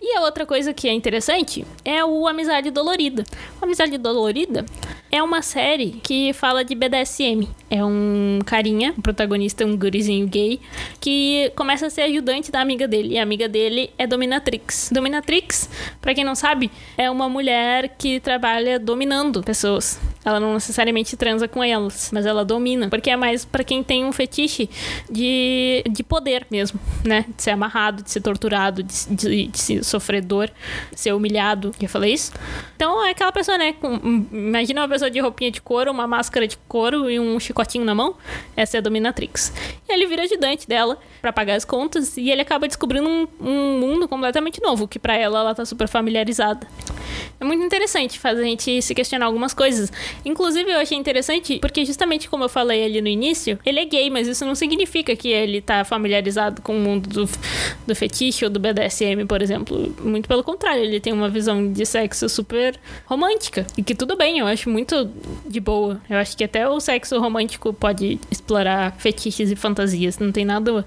E 0.00 0.16
a 0.16 0.22
outra 0.22 0.46
coisa 0.46 0.72
que 0.72 0.88
é 0.88 0.92
interessante 0.92 1.66
é 1.84 2.04
o 2.04 2.26
Amizade 2.26 2.70
Dolorida. 2.70 3.24
O 3.60 3.64
Amizade 3.64 3.98
Dolorida 3.98 4.64
é 5.10 5.22
uma 5.22 5.42
série 5.42 6.00
que 6.02 6.32
fala 6.32 6.64
de 6.64 6.74
BDSM. 6.74 7.48
É 7.70 7.84
um 7.84 8.38
carinha, 8.46 8.94
um 8.96 9.02
protagonista, 9.02 9.66
um 9.66 9.76
gurizinho 9.76 10.26
gay, 10.26 10.60
que 11.00 11.52
começa 11.56 11.86
a 11.86 11.90
ser 11.90 12.02
ajudante 12.02 12.50
da 12.50 12.60
amiga 12.60 12.86
dele. 12.88 13.14
E 13.14 13.18
a 13.18 13.22
amiga 13.22 13.48
dele 13.48 13.90
é 13.98 14.06
Dominatrix. 14.06 14.90
Dominatrix, 14.92 15.68
para 16.00 16.14
quem 16.14 16.24
não 16.24 16.34
sabe, 16.34 16.47
é 16.96 17.10
uma 17.10 17.28
mulher 17.28 17.94
que 17.98 18.20
trabalha 18.20 18.78
dominando 18.78 19.42
pessoas. 19.42 19.98
Ela 20.28 20.38
não 20.38 20.52
necessariamente 20.52 21.16
transa 21.16 21.48
com 21.48 21.64
elas, 21.64 22.10
mas 22.12 22.26
ela 22.26 22.44
domina. 22.44 22.88
Porque 22.90 23.08
é 23.08 23.16
mais 23.16 23.46
para 23.46 23.64
quem 23.64 23.82
tem 23.82 24.04
um 24.04 24.12
fetiche 24.12 24.68
de, 25.10 25.82
de 25.90 26.02
poder 26.02 26.46
mesmo, 26.50 26.78
né? 27.02 27.24
De 27.34 27.42
ser 27.42 27.52
amarrado, 27.52 28.02
de 28.02 28.10
ser 28.10 28.20
torturado, 28.20 28.82
de, 28.82 29.06
de, 29.08 29.46
de 29.46 29.58
ser 29.58 29.82
sofredor, 29.82 30.50
de 30.92 31.00
ser 31.00 31.14
humilhado. 31.14 31.72
Já 31.80 31.88
falei 31.88 32.12
isso? 32.12 32.32
Então 32.76 33.02
é 33.06 33.10
aquela 33.10 33.32
pessoa, 33.32 33.56
né? 33.56 33.72
Com, 33.72 34.26
imagina 34.30 34.82
uma 34.82 34.88
pessoa 34.88 35.10
de 35.10 35.18
roupinha 35.18 35.50
de 35.50 35.62
couro, 35.62 35.90
uma 35.90 36.06
máscara 36.06 36.46
de 36.46 36.58
couro 36.68 37.10
e 37.10 37.18
um 37.18 37.40
chicotinho 37.40 37.86
na 37.86 37.94
mão. 37.94 38.14
Essa 38.54 38.76
é 38.76 38.78
a 38.78 38.80
dominatrix. 38.82 39.50
E 39.88 39.92
ele 39.94 40.06
vira 40.06 40.24
ajudante 40.24 40.68
dela 40.68 40.98
para 41.22 41.32
pagar 41.32 41.54
as 41.54 41.64
contas 41.64 42.18
e 42.18 42.30
ele 42.30 42.42
acaba 42.42 42.68
descobrindo 42.68 43.08
um, 43.08 43.26
um 43.40 43.80
mundo 43.80 44.06
completamente 44.06 44.60
novo, 44.60 44.86
que 44.86 44.98
para 44.98 45.16
ela 45.16 45.40
ela 45.40 45.54
tá 45.54 45.64
super 45.64 45.88
familiarizada. 45.88 46.66
É 47.40 47.44
muito 47.44 47.64
interessante 47.64 48.18
fazer 48.18 48.42
a 48.42 48.44
gente 48.44 48.82
se 48.82 48.94
questionar 48.94 49.26
algumas 49.26 49.54
coisas. 49.54 49.92
Inclusive, 50.24 50.70
eu 50.70 50.78
achei 50.78 50.96
interessante 50.96 51.58
porque, 51.60 51.84
justamente 51.84 52.28
como 52.28 52.44
eu 52.44 52.48
falei 52.48 52.84
ali 52.84 53.00
no 53.00 53.08
início, 53.08 53.58
ele 53.64 53.80
é 53.80 53.84
gay, 53.84 54.10
mas 54.10 54.26
isso 54.26 54.44
não 54.44 54.54
significa 54.54 55.14
que 55.16 55.28
ele 55.28 55.60
tá 55.60 55.84
familiarizado 55.84 56.62
com 56.62 56.76
o 56.76 56.80
mundo 56.80 57.08
do, 57.08 57.28
do 57.86 57.94
fetiche 57.94 58.44
ou 58.44 58.50
do 58.50 58.58
BDSM, 58.58 59.26
por 59.26 59.42
exemplo. 59.42 59.94
Muito 60.02 60.28
pelo 60.28 60.42
contrário, 60.42 60.82
ele 60.82 61.00
tem 61.00 61.12
uma 61.12 61.28
visão 61.28 61.72
de 61.72 61.84
sexo 61.84 62.28
super 62.28 62.78
romântica. 63.06 63.66
E 63.76 63.82
que 63.82 63.94
tudo 63.94 64.16
bem, 64.16 64.38
eu 64.38 64.46
acho 64.46 64.68
muito 64.70 65.10
de 65.46 65.60
boa. 65.60 66.00
Eu 66.08 66.18
acho 66.18 66.36
que 66.36 66.44
até 66.44 66.68
o 66.68 66.80
sexo 66.80 67.18
romântico 67.18 67.72
pode 67.72 68.20
explorar 68.30 68.94
fetiches 68.98 69.50
e 69.50 69.56
fantasias. 69.56 70.18
Não 70.18 70.32
tem 70.32 70.44
nada. 70.44 70.84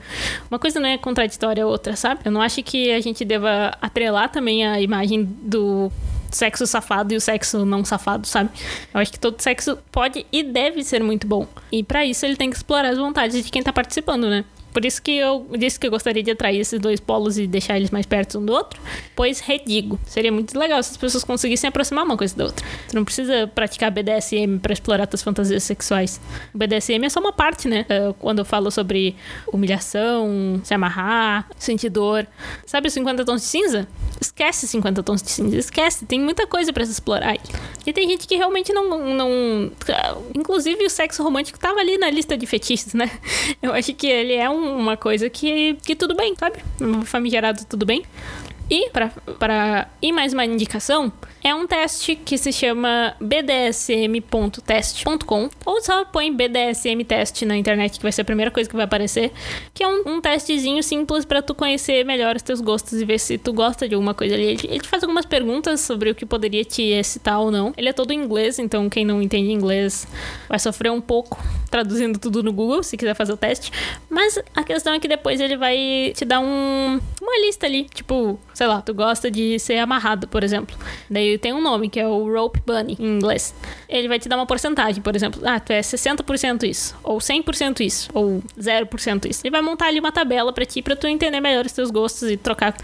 Uma 0.50 0.60
coisa 0.60 0.80
não 0.80 0.90
é 0.90 0.98
contraditória 0.98 1.64
a 1.64 1.68
outra, 1.68 1.96
sabe? 1.96 2.22
Eu 2.26 2.32
não 2.32 2.42
acho 2.42 2.62
que 2.64 2.92
a 2.92 3.00
gente 3.00 3.26
deva 3.26 3.76
atrelar 3.82 4.32
também 4.32 4.66
a 4.66 4.80
imagem 4.82 5.24
do 5.24 5.92
sexo 6.36 6.66
safado 6.66 7.14
e 7.14 7.18
o 7.18 7.22
sexo 7.22 7.66
não 7.66 7.84
safado, 7.84 8.28
sabe? 8.28 8.50
Eu 8.94 9.00
acho 9.00 9.12
que 9.12 9.20
todo 9.20 9.42
sexo 9.42 9.78
pode 9.92 10.26
e 10.32 10.44
deve 10.44 10.84
ser 10.84 11.04
muito 11.04 11.28
bom. 11.28 11.48
E 11.72 11.84
para 11.84 12.06
isso 12.06 12.26
ele 12.26 12.36
tem 12.36 12.50
que 12.50 12.56
explorar 12.56 12.90
as 12.90 12.98
vontades 12.98 13.44
de 13.44 13.52
quem 13.52 13.62
tá 13.62 13.74
participando, 13.74 14.30
né? 14.30 14.46
Por 14.72 14.86
isso 14.86 15.02
que 15.02 15.18
eu 15.18 15.48
disse 15.58 15.80
que 15.80 15.88
eu 15.88 15.92
gostaria 15.92 16.24
de 16.24 16.32
atrair 16.32 16.60
esses 16.60 16.80
dois 16.80 17.00
polos 17.00 17.38
e 17.38 17.48
deixar 17.48 17.78
eles 17.78 17.92
mais 17.92 18.06
perto 18.06 18.40
um 18.40 18.46
do 18.46 18.54
outro. 18.54 18.80
Pois 19.16 19.40
redigo. 19.40 20.00
Seria 20.06 20.32
muito 20.32 20.58
legal 20.58 20.82
se 20.82 20.92
as 20.92 20.98
pessoas 20.98 21.24
conseguissem 21.24 21.68
aproximar 21.68 22.06
uma 22.06 22.18
coisa 22.18 22.36
da 22.36 22.46
outra. 22.46 22.66
Você 22.88 22.96
não 22.96 23.06
precisa 23.06 23.48
praticar 23.48 23.92
BDSM 23.92 24.60
para 24.62 24.74
explorar 24.74 25.08
suas 25.10 25.22
fantasias 25.22 25.64
sexuais. 25.64 26.20
BDSM 26.54 27.06
é 27.06 27.10
só 27.10 27.20
uma 27.20 27.34
parte, 27.34 27.68
né? 27.68 27.86
Uh, 27.90 28.14
quando 28.16 28.40
eu 28.40 28.46
falo 28.46 28.72
sobre 28.72 29.16
humilhação, 29.52 30.62
se 30.64 30.74
amarrar, 30.74 31.48
sentir 31.58 31.90
dor. 31.90 32.26
Sabe 32.66 32.88
os 32.88 32.94
50 32.94 33.26
tons 33.26 33.42
de 33.42 33.48
cinza? 33.48 33.88
Esquece 34.20 34.68
50 34.68 35.04
tons 35.04 35.22
de 35.22 35.32
cinza. 35.32 35.58
Esquece. 35.58 36.06
Tem 36.06 36.20
muita 36.20 36.46
coisa 36.48 36.72
para 36.72 36.86
se 36.86 36.92
explorar. 36.92 37.36
E 37.86 37.94
tem 37.94 38.08
gente 38.08 38.28
que 38.28 38.36
realmente 38.36 38.72
não, 38.72 39.16
não. 39.16 39.72
Inclusive 40.36 40.86
o 40.86 40.90
sexo 40.90 41.24
romântico 41.24 41.60
tava 41.60 41.80
ali 41.80 41.98
na 41.98 42.10
lista 42.10 42.38
de 42.38 42.46
fetiches, 42.46 42.94
né? 42.94 43.10
Eu 43.62 43.74
acho 43.74 43.94
que 43.94 44.08
ele 44.08 44.34
é 44.34 44.50
um 44.50 44.61
uma 44.62 44.98
coisa 44.98 45.30
que, 45.30 45.76
que 45.84 45.96
tudo 45.96 46.16
bem, 46.16 46.36
sabe? 46.38 46.58
Famigerado 47.06 47.66
tudo 47.66 47.86
bem. 47.86 48.04
E, 48.72 48.90
para 48.90 49.90
ir 50.02 50.14
mais 50.14 50.32
uma 50.32 50.46
indicação, 50.46 51.12
é 51.44 51.54
um 51.54 51.68
teste 51.68 52.16
que 52.16 52.38
se 52.38 52.54
chama 52.54 53.14
bdsm.test.com 53.20 55.50
ou 55.66 55.82
só 55.82 56.06
põe 56.06 56.34
BDSM 56.34 57.04
teste 57.04 57.46
na 57.46 57.58
internet 57.58 57.98
que 57.98 58.04
vai 58.04 58.14
ser 58.14 58.22
a 58.22 58.26
primeira 58.26 58.50
coisa 58.50 58.70
que 58.70 58.76
vai 58.76 58.86
aparecer, 58.86 59.34
que 59.74 59.84
é 59.84 59.88
um, 59.90 60.04
um 60.06 60.22
testezinho 60.22 60.82
simples 60.82 61.26
para 61.26 61.42
tu 61.42 61.54
conhecer 61.54 62.06
melhor 62.06 62.38
os 62.38 62.44
teus 62.44 62.62
gostos 62.62 63.02
e 63.02 63.06
ver 63.06 63.20
se 63.20 63.38
tu 63.38 63.52
gosta 63.52 63.90
de 63.90 63.96
alguma 63.96 64.14
coisa 64.14 64.36
ali. 64.36 64.46
Ele, 64.46 64.62
ele 64.64 64.80
te 64.80 64.88
faz 64.88 65.04
algumas 65.04 65.26
perguntas 65.26 65.82
sobre 65.82 66.10
o 66.10 66.16
que 66.16 66.26
poderia 66.26 66.64
te 66.64 66.82
excitar 66.82 67.42
ou 67.42 67.52
não. 67.52 67.74
Ele 67.76 67.90
é 67.90 67.94
todo 67.94 68.12
em 68.12 68.24
inglês, 68.24 68.58
então 68.58 68.90
quem 68.90 69.04
não 69.04 69.22
entende 69.22 69.52
inglês 69.52 70.08
vai 70.48 70.60
sofrer 70.60 70.94
um 70.94 71.02
pouco 71.02 71.38
traduzindo 71.70 72.18
tudo 72.20 72.42
no 72.44 72.54
Google, 72.54 72.84
se 72.84 72.96
quiser 72.96 73.16
fazer 73.16 73.34
o 73.34 73.38
teste. 73.38 73.72
Mas 74.10 74.40
a 74.56 74.64
questão 74.64 74.94
é 74.94 75.00
que 75.00 75.08
depois 75.08 75.42
ele 75.42 75.58
vai 75.58 76.14
te 76.16 76.24
dar 76.24 76.40
um, 76.40 77.02
uma 77.22 77.46
lista 77.46 77.66
ali, 77.66 77.86
tipo, 77.86 78.40
sei 78.62 78.68
lá, 78.68 78.80
tu 78.80 78.94
gosta 78.94 79.32
de 79.32 79.58
ser 79.58 79.80
amarrado, 79.80 80.28
por 80.28 80.44
exemplo. 80.44 80.78
Daí 81.10 81.36
tem 81.40 81.52
um 81.52 81.60
nome, 81.60 81.90
que 81.90 82.00
é 82.00 82.08
o 82.08 82.32
Rope 82.32 82.62
Bunny, 82.64 82.96
em 83.00 83.18
inglês. 83.18 83.56
Ele 83.90 84.08
vai 84.08 84.20
te 84.20 84.30
dar 84.30 84.36
uma 84.36 84.46
porcentagem, 84.46 85.02
por 85.02 85.16
exemplo. 85.16 85.42
Ah, 85.44 85.60
tu 85.60 85.74
é 85.74 85.82
60% 85.82 86.62
isso, 86.62 86.96
ou 87.02 87.18
100% 87.18 87.80
isso, 87.80 88.12
ou 88.14 88.44
0% 88.60 89.26
isso. 89.28 89.42
Ele 89.44 89.50
vai 89.50 89.64
montar 89.64 89.88
ali 89.88 90.00
uma 90.00 90.12
tabela 90.12 90.54
para 90.54 90.64
ti, 90.64 90.80
pra 90.80 90.96
tu 90.96 91.08
entender 91.08 91.42
melhor 91.42 91.66
os 91.66 91.72
teus 91.72 91.90
gostos 91.90 92.30
e 92.30 92.38
trocar 92.38 92.78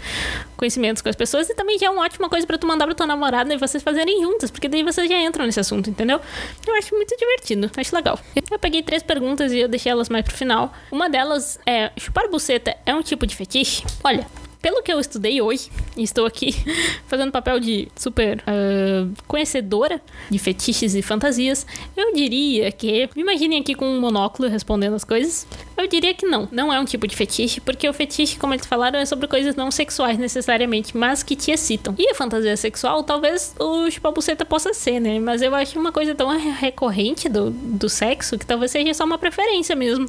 conhecimentos 0.56 1.00
com 1.00 1.08
as 1.08 1.14
pessoas. 1.14 1.48
E 1.48 1.54
também 1.54 1.78
já 1.78 1.86
é 1.86 1.90
uma 1.90 2.02
ótima 2.02 2.28
coisa 2.28 2.44
para 2.44 2.58
tu 2.58 2.66
mandar 2.66 2.84
pra 2.84 2.94
tua 2.96 3.06
namorada 3.06 3.54
e 3.54 3.56
vocês 3.56 3.80
fazerem 3.80 4.20
juntas, 4.20 4.50
porque 4.50 4.66
daí 4.66 4.82
vocês 4.82 5.08
já 5.08 5.16
entram 5.16 5.46
nesse 5.46 5.60
assunto, 5.60 5.88
entendeu? 5.88 6.20
Eu 6.66 6.74
acho 6.74 6.92
muito 6.92 7.16
divertido, 7.16 7.70
acho 7.76 7.94
legal. 7.94 8.18
Eu 8.34 8.58
peguei 8.58 8.82
três 8.82 9.04
perguntas 9.04 9.52
e 9.52 9.60
eu 9.60 9.68
deixei 9.68 9.92
elas 9.92 10.08
mais 10.08 10.24
pro 10.24 10.34
final. 10.34 10.72
Uma 10.90 11.08
delas 11.08 11.56
é: 11.64 11.92
chupar 11.96 12.28
buceta 12.28 12.76
é 12.84 12.92
um 12.92 13.00
tipo 13.00 13.24
de 13.28 13.36
fetiche? 13.36 13.84
Olha, 14.02 14.26
pelo 14.60 14.82
que 14.82 14.92
eu 14.92 14.98
estudei 14.98 15.40
hoje, 15.40 15.70
e 15.96 16.02
estou 16.02 16.26
aqui 16.26 16.54
fazendo 17.06 17.30
papel 17.30 17.60
de 17.60 17.88
super 17.96 18.38
uh, 18.38 19.10
conhecedora 19.26 20.00
de 20.28 20.38
fetiches 20.38 20.94
e 20.94 21.02
fantasias, 21.02 21.66
eu 21.96 22.14
diria 22.14 22.70
que. 22.72 23.08
Imaginem 23.16 23.60
aqui 23.60 23.74
com 23.74 23.86
um 23.86 24.00
monóculo 24.00 24.48
respondendo 24.48 24.94
as 24.94 25.04
coisas. 25.04 25.46
Eu 25.76 25.86
diria 25.86 26.12
que 26.12 26.26
não, 26.26 26.48
não 26.50 26.72
é 26.72 26.80
um 26.80 26.84
tipo 26.84 27.06
de 27.06 27.14
fetiche, 27.14 27.60
porque 27.60 27.88
o 27.88 27.92
fetiche, 27.92 28.36
como 28.36 28.52
eles 28.52 28.66
falaram, 28.66 28.98
é 28.98 29.04
sobre 29.04 29.28
coisas 29.28 29.54
não 29.54 29.70
sexuais 29.70 30.18
necessariamente, 30.18 30.96
mas 30.96 31.22
que 31.22 31.36
te 31.36 31.50
excitam. 31.50 31.94
E 31.96 32.10
a 32.10 32.14
fantasia 32.14 32.56
sexual, 32.56 33.02
talvez 33.04 33.54
o 33.58 33.90
chupabuceta 33.90 34.44
possa 34.44 34.74
ser, 34.74 35.00
né? 35.00 35.20
Mas 35.20 35.40
eu 35.40 35.54
acho 35.54 35.78
uma 35.78 35.92
coisa 35.92 36.14
tão 36.14 36.28
recorrente 36.36 37.28
do, 37.28 37.50
do 37.50 37.88
sexo 37.88 38.36
que 38.36 38.44
talvez 38.46 38.70
seja 38.70 38.92
só 38.94 39.04
uma 39.04 39.18
preferência 39.18 39.76
mesmo. 39.76 40.08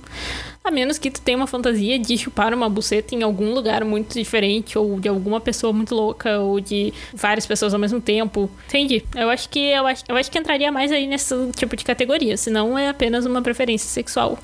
A 0.69 0.71
menos 0.71 0.99
que 0.99 1.09
tu 1.09 1.19
tenha 1.19 1.35
uma 1.35 1.47
fantasia 1.47 1.97
de 1.97 2.15
chupar 2.15 2.53
uma 2.53 2.69
buceta 2.69 3.15
em 3.15 3.23
algum 3.23 3.55
lugar 3.55 3.83
muito 3.83 4.13
diferente, 4.13 4.77
ou 4.77 4.99
de 4.99 5.09
alguma 5.09 5.41
pessoa 5.41 5.73
muito 5.73 5.95
louca, 5.95 6.37
ou 6.37 6.59
de 6.59 6.93
várias 7.11 7.47
pessoas 7.47 7.73
ao 7.73 7.79
mesmo 7.79 7.99
tempo. 7.99 8.47
Entendi. 8.67 9.03
Eu 9.15 9.31
acho 9.31 9.49
que 9.49 9.57
eu 9.57 9.87
acho, 9.87 10.03
eu 10.07 10.15
acho 10.15 10.29
que 10.29 10.37
entraria 10.37 10.71
mais 10.71 10.91
aí 10.91 11.07
nesse 11.07 11.33
tipo 11.55 11.75
de 11.75 11.83
categoria, 11.83 12.37
senão 12.37 12.77
é 12.77 12.87
apenas 12.87 13.25
uma 13.25 13.41
preferência 13.41 13.89
sexual. 13.89 14.37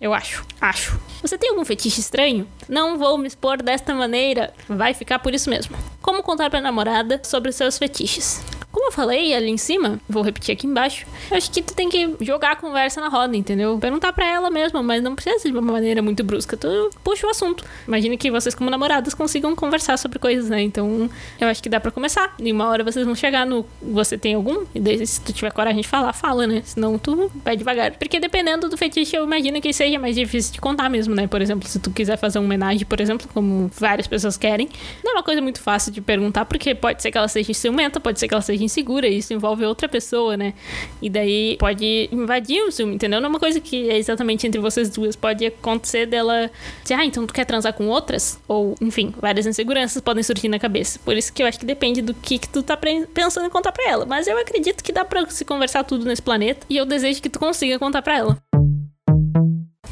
Eu 0.00 0.14
acho. 0.14 0.46
Acho. 0.60 0.96
Você 1.20 1.36
tem 1.36 1.50
algum 1.50 1.64
fetiche 1.64 1.98
estranho? 1.98 2.46
Não 2.68 2.96
vou 2.96 3.18
me 3.18 3.26
expor 3.26 3.60
desta 3.60 3.92
maneira. 3.92 4.54
Vai 4.68 4.94
ficar 4.94 5.18
por 5.18 5.34
isso 5.34 5.50
mesmo. 5.50 5.76
Como 6.00 6.22
contar 6.22 6.48
pra 6.48 6.60
namorada 6.60 7.20
sobre 7.24 7.50
seus 7.50 7.76
fetiches? 7.76 8.40
Como 8.72 8.88
eu 8.88 8.92
falei 8.92 9.34
ali 9.34 9.50
em 9.50 9.58
cima, 9.58 10.00
vou 10.08 10.22
repetir 10.22 10.54
aqui 10.54 10.66
embaixo, 10.66 11.06
eu 11.30 11.36
acho 11.36 11.50
que 11.50 11.62
tu 11.62 11.74
tem 11.74 11.90
que 11.90 12.16
jogar 12.20 12.52
a 12.52 12.56
conversa 12.56 13.00
na 13.00 13.08
roda, 13.08 13.36
entendeu? 13.36 13.78
Perguntar 13.78 14.12
pra 14.14 14.26
ela 14.26 14.50
mesmo, 14.50 14.82
mas 14.82 15.02
não 15.02 15.14
precisa 15.14 15.44
de 15.44 15.52
uma 15.52 15.60
maneira 15.72 16.00
muito 16.00 16.24
brusca. 16.24 16.56
Tu 16.56 16.90
puxa 17.04 17.26
o 17.26 17.30
assunto. 17.30 17.64
Imagina 17.86 18.16
que 18.16 18.30
vocês, 18.30 18.54
como 18.54 18.70
namorados, 18.70 19.12
consigam 19.12 19.54
conversar 19.54 19.98
sobre 19.98 20.18
coisas, 20.18 20.48
né? 20.48 20.62
Então, 20.62 21.10
eu 21.38 21.48
acho 21.48 21.62
que 21.62 21.68
dá 21.68 21.78
pra 21.78 21.90
começar. 21.90 22.34
E 22.38 22.50
uma 22.50 22.66
hora 22.68 22.82
vocês 22.82 23.04
vão 23.04 23.14
chegar 23.14 23.44
no. 23.44 23.66
Você 23.82 24.16
tem 24.16 24.34
algum? 24.34 24.64
E 24.74 24.80
daí, 24.80 25.06
se 25.06 25.20
tu 25.20 25.32
tiver 25.32 25.52
coragem 25.52 25.82
de 25.82 25.88
falar, 25.88 26.12
fala, 26.14 26.46
né? 26.46 26.62
Senão 26.64 26.98
tu 26.98 27.30
vai 27.44 27.56
devagar. 27.56 27.92
Porque 27.92 28.18
dependendo 28.18 28.68
do 28.70 28.76
fetiche, 28.76 29.14
eu 29.14 29.24
imagino 29.24 29.60
que 29.60 29.72
seja 29.72 29.98
mais 29.98 30.16
difícil 30.16 30.52
de 30.52 30.60
contar 30.60 30.88
mesmo, 30.88 31.14
né? 31.14 31.26
Por 31.26 31.42
exemplo, 31.42 31.68
se 31.68 31.78
tu 31.78 31.90
quiser 31.90 32.16
fazer 32.16 32.38
uma 32.38 32.46
homenagem, 32.46 32.86
por 32.86 33.00
exemplo, 33.00 33.28
como 33.34 33.70
várias 33.78 34.06
pessoas 34.06 34.38
querem, 34.38 34.68
não 35.04 35.12
é 35.12 35.14
uma 35.16 35.22
coisa 35.22 35.42
muito 35.42 35.60
fácil 35.60 35.92
de 35.92 36.00
perguntar, 36.00 36.46
porque 36.46 36.74
pode 36.74 37.02
ser 37.02 37.10
que 37.10 37.18
ela 37.18 37.28
seja 37.28 37.52
ciumenta, 37.52 38.00
pode 38.00 38.18
ser 38.18 38.28
que 38.28 38.34
ela 38.34 38.40
seja 38.40 38.61
insegura, 38.64 39.06
e 39.06 39.18
isso 39.18 39.32
envolve 39.32 39.64
outra 39.64 39.88
pessoa, 39.88 40.36
né? 40.36 40.54
E 41.00 41.08
daí 41.08 41.56
pode 41.58 42.08
invadir 42.12 42.62
o 42.62 42.72
ciúme, 42.72 42.94
entendeu? 42.94 43.20
Não 43.20 43.26
é 43.26 43.30
uma 43.30 43.40
coisa 43.40 43.60
que 43.60 43.90
é 43.90 43.98
exatamente 43.98 44.46
entre 44.46 44.60
vocês 44.60 44.88
duas. 44.90 45.16
Pode 45.16 45.46
acontecer 45.46 46.06
dela 46.06 46.50
dizer, 46.82 46.94
ah, 46.94 47.04
então 47.04 47.26
tu 47.26 47.34
quer 47.34 47.44
transar 47.44 47.72
com 47.72 47.86
outras? 47.88 48.38
Ou, 48.46 48.74
enfim, 48.80 49.12
várias 49.20 49.46
inseguranças 49.46 50.00
podem 50.02 50.22
surgir 50.22 50.48
na 50.48 50.58
cabeça. 50.58 50.98
Por 51.04 51.16
isso 51.16 51.32
que 51.32 51.42
eu 51.42 51.46
acho 51.46 51.58
que 51.58 51.66
depende 51.66 52.02
do 52.02 52.14
que, 52.14 52.38
que 52.38 52.48
tu 52.48 52.62
tá 52.62 52.76
pensando 52.76 53.46
em 53.46 53.50
contar 53.50 53.72
pra 53.72 53.88
ela. 53.88 54.06
Mas 54.06 54.26
eu 54.26 54.38
acredito 54.38 54.82
que 54.82 54.92
dá 54.92 55.04
pra 55.04 55.28
se 55.28 55.44
conversar 55.44 55.84
tudo 55.84 56.04
nesse 56.04 56.22
planeta. 56.22 56.66
E 56.68 56.76
eu 56.76 56.84
desejo 56.84 57.20
que 57.22 57.28
tu 57.28 57.38
consiga 57.38 57.78
contar 57.78 58.02
pra 58.02 58.16
ela. 58.16 58.51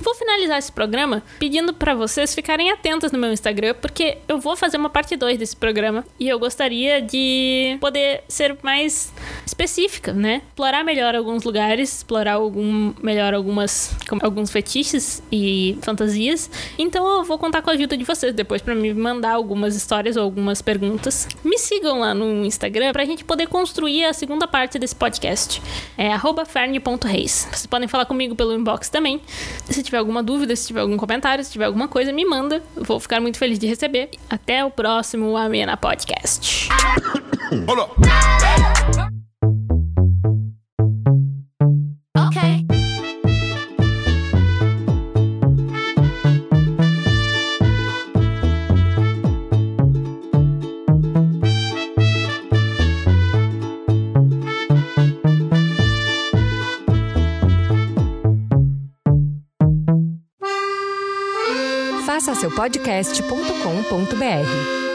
Vou 0.01 0.15
finalizar 0.15 0.59
esse 0.59 0.73
programa 0.73 1.23
pedindo 1.39 1.75
para 1.75 1.95
vocês 1.95 2.35
ficarem 2.35 2.71
atentos 2.71 3.13
no 3.13 3.19
meu 3.19 3.33
Instagram, 3.33 3.75
porque 3.81 4.19
eu 4.27 4.39
vou 4.39 4.57
fazer 4.57 4.77
uma 4.77 4.91
parte 4.91 5.17
2 5.17 5.39
desse 5.39 5.57
programa 5.57 6.05
e 6.19 6.29
eu 6.29 6.39
gostaria 6.39 7.03
de 7.03 7.77
poder 7.81 8.23
ser 8.29 8.57
mais 8.63 9.13
específica, 9.47 10.13
né? 10.13 10.43
Explorar 10.49 10.85
melhor 10.85 11.15
alguns 11.15 11.45
lugares, 11.45 11.99
explorar 11.99 12.35
algum, 12.35 12.93
melhor 13.03 13.35
algumas 13.35 13.95
alguns 14.23 14.51
fetiches 14.51 15.23
e 15.31 15.79
fantasias. 15.83 16.51
Então 16.79 17.19
eu 17.19 17.25
vou 17.25 17.39
contar 17.39 17.63
com 17.63 17.71
a 17.71 17.75
ajuda 17.75 17.97
de 17.97 18.05
vocês 18.05 18.35
depois 18.35 18.63
para 18.63 18.75
me 18.75 18.93
mandar 18.95 19.33
algumas 19.33 19.75
histórias 19.77 20.17
ou 20.17 20.23
algumas 20.23 20.63
perguntas. 20.63 21.29
Me 21.45 21.59
sigam 21.59 22.01
lá 22.01 22.15
no 22.15 22.45
Instagram 22.45 22.93
pra 22.93 23.05
gente 23.05 23.25
poder 23.25 23.47
construir 23.49 24.05
a 24.05 24.13
segunda 24.13 24.49
parte 24.49 24.79
desse 24.79 24.95
podcast. 24.95 25.63
É 25.97 26.11
ferne.reis. 26.47 27.49
Vocês 27.51 27.67
podem 27.67 27.89
falar 27.89 28.07
comigo 28.07 28.35
pelo 28.35 28.55
inbox 28.55 28.89
também. 28.89 29.21
Se 29.65 29.83
tiver 29.91 29.99
alguma 29.99 30.23
dúvida, 30.23 30.55
se 30.55 30.69
tiver 30.69 30.81
algum 30.81 30.97
comentário, 30.97 31.45
se 31.45 31.53
tiver 31.53 31.65
alguma 31.65 31.89
coisa, 31.89 32.13
me 32.13 32.25
manda. 32.25 32.63
vou 32.77 33.01
ficar 33.01 33.21
muito 33.21 33.39
feliz 33.39 33.59
de 33.59 33.67
receber. 33.67 34.11
Até 34.29 34.65
o 34.65 34.71
próximo 34.71 35.37
Amena 35.37 35.77
Podcast. 35.77 36.69
Hold 37.67 39.10
seupodcast.com.br. 62.61 64.90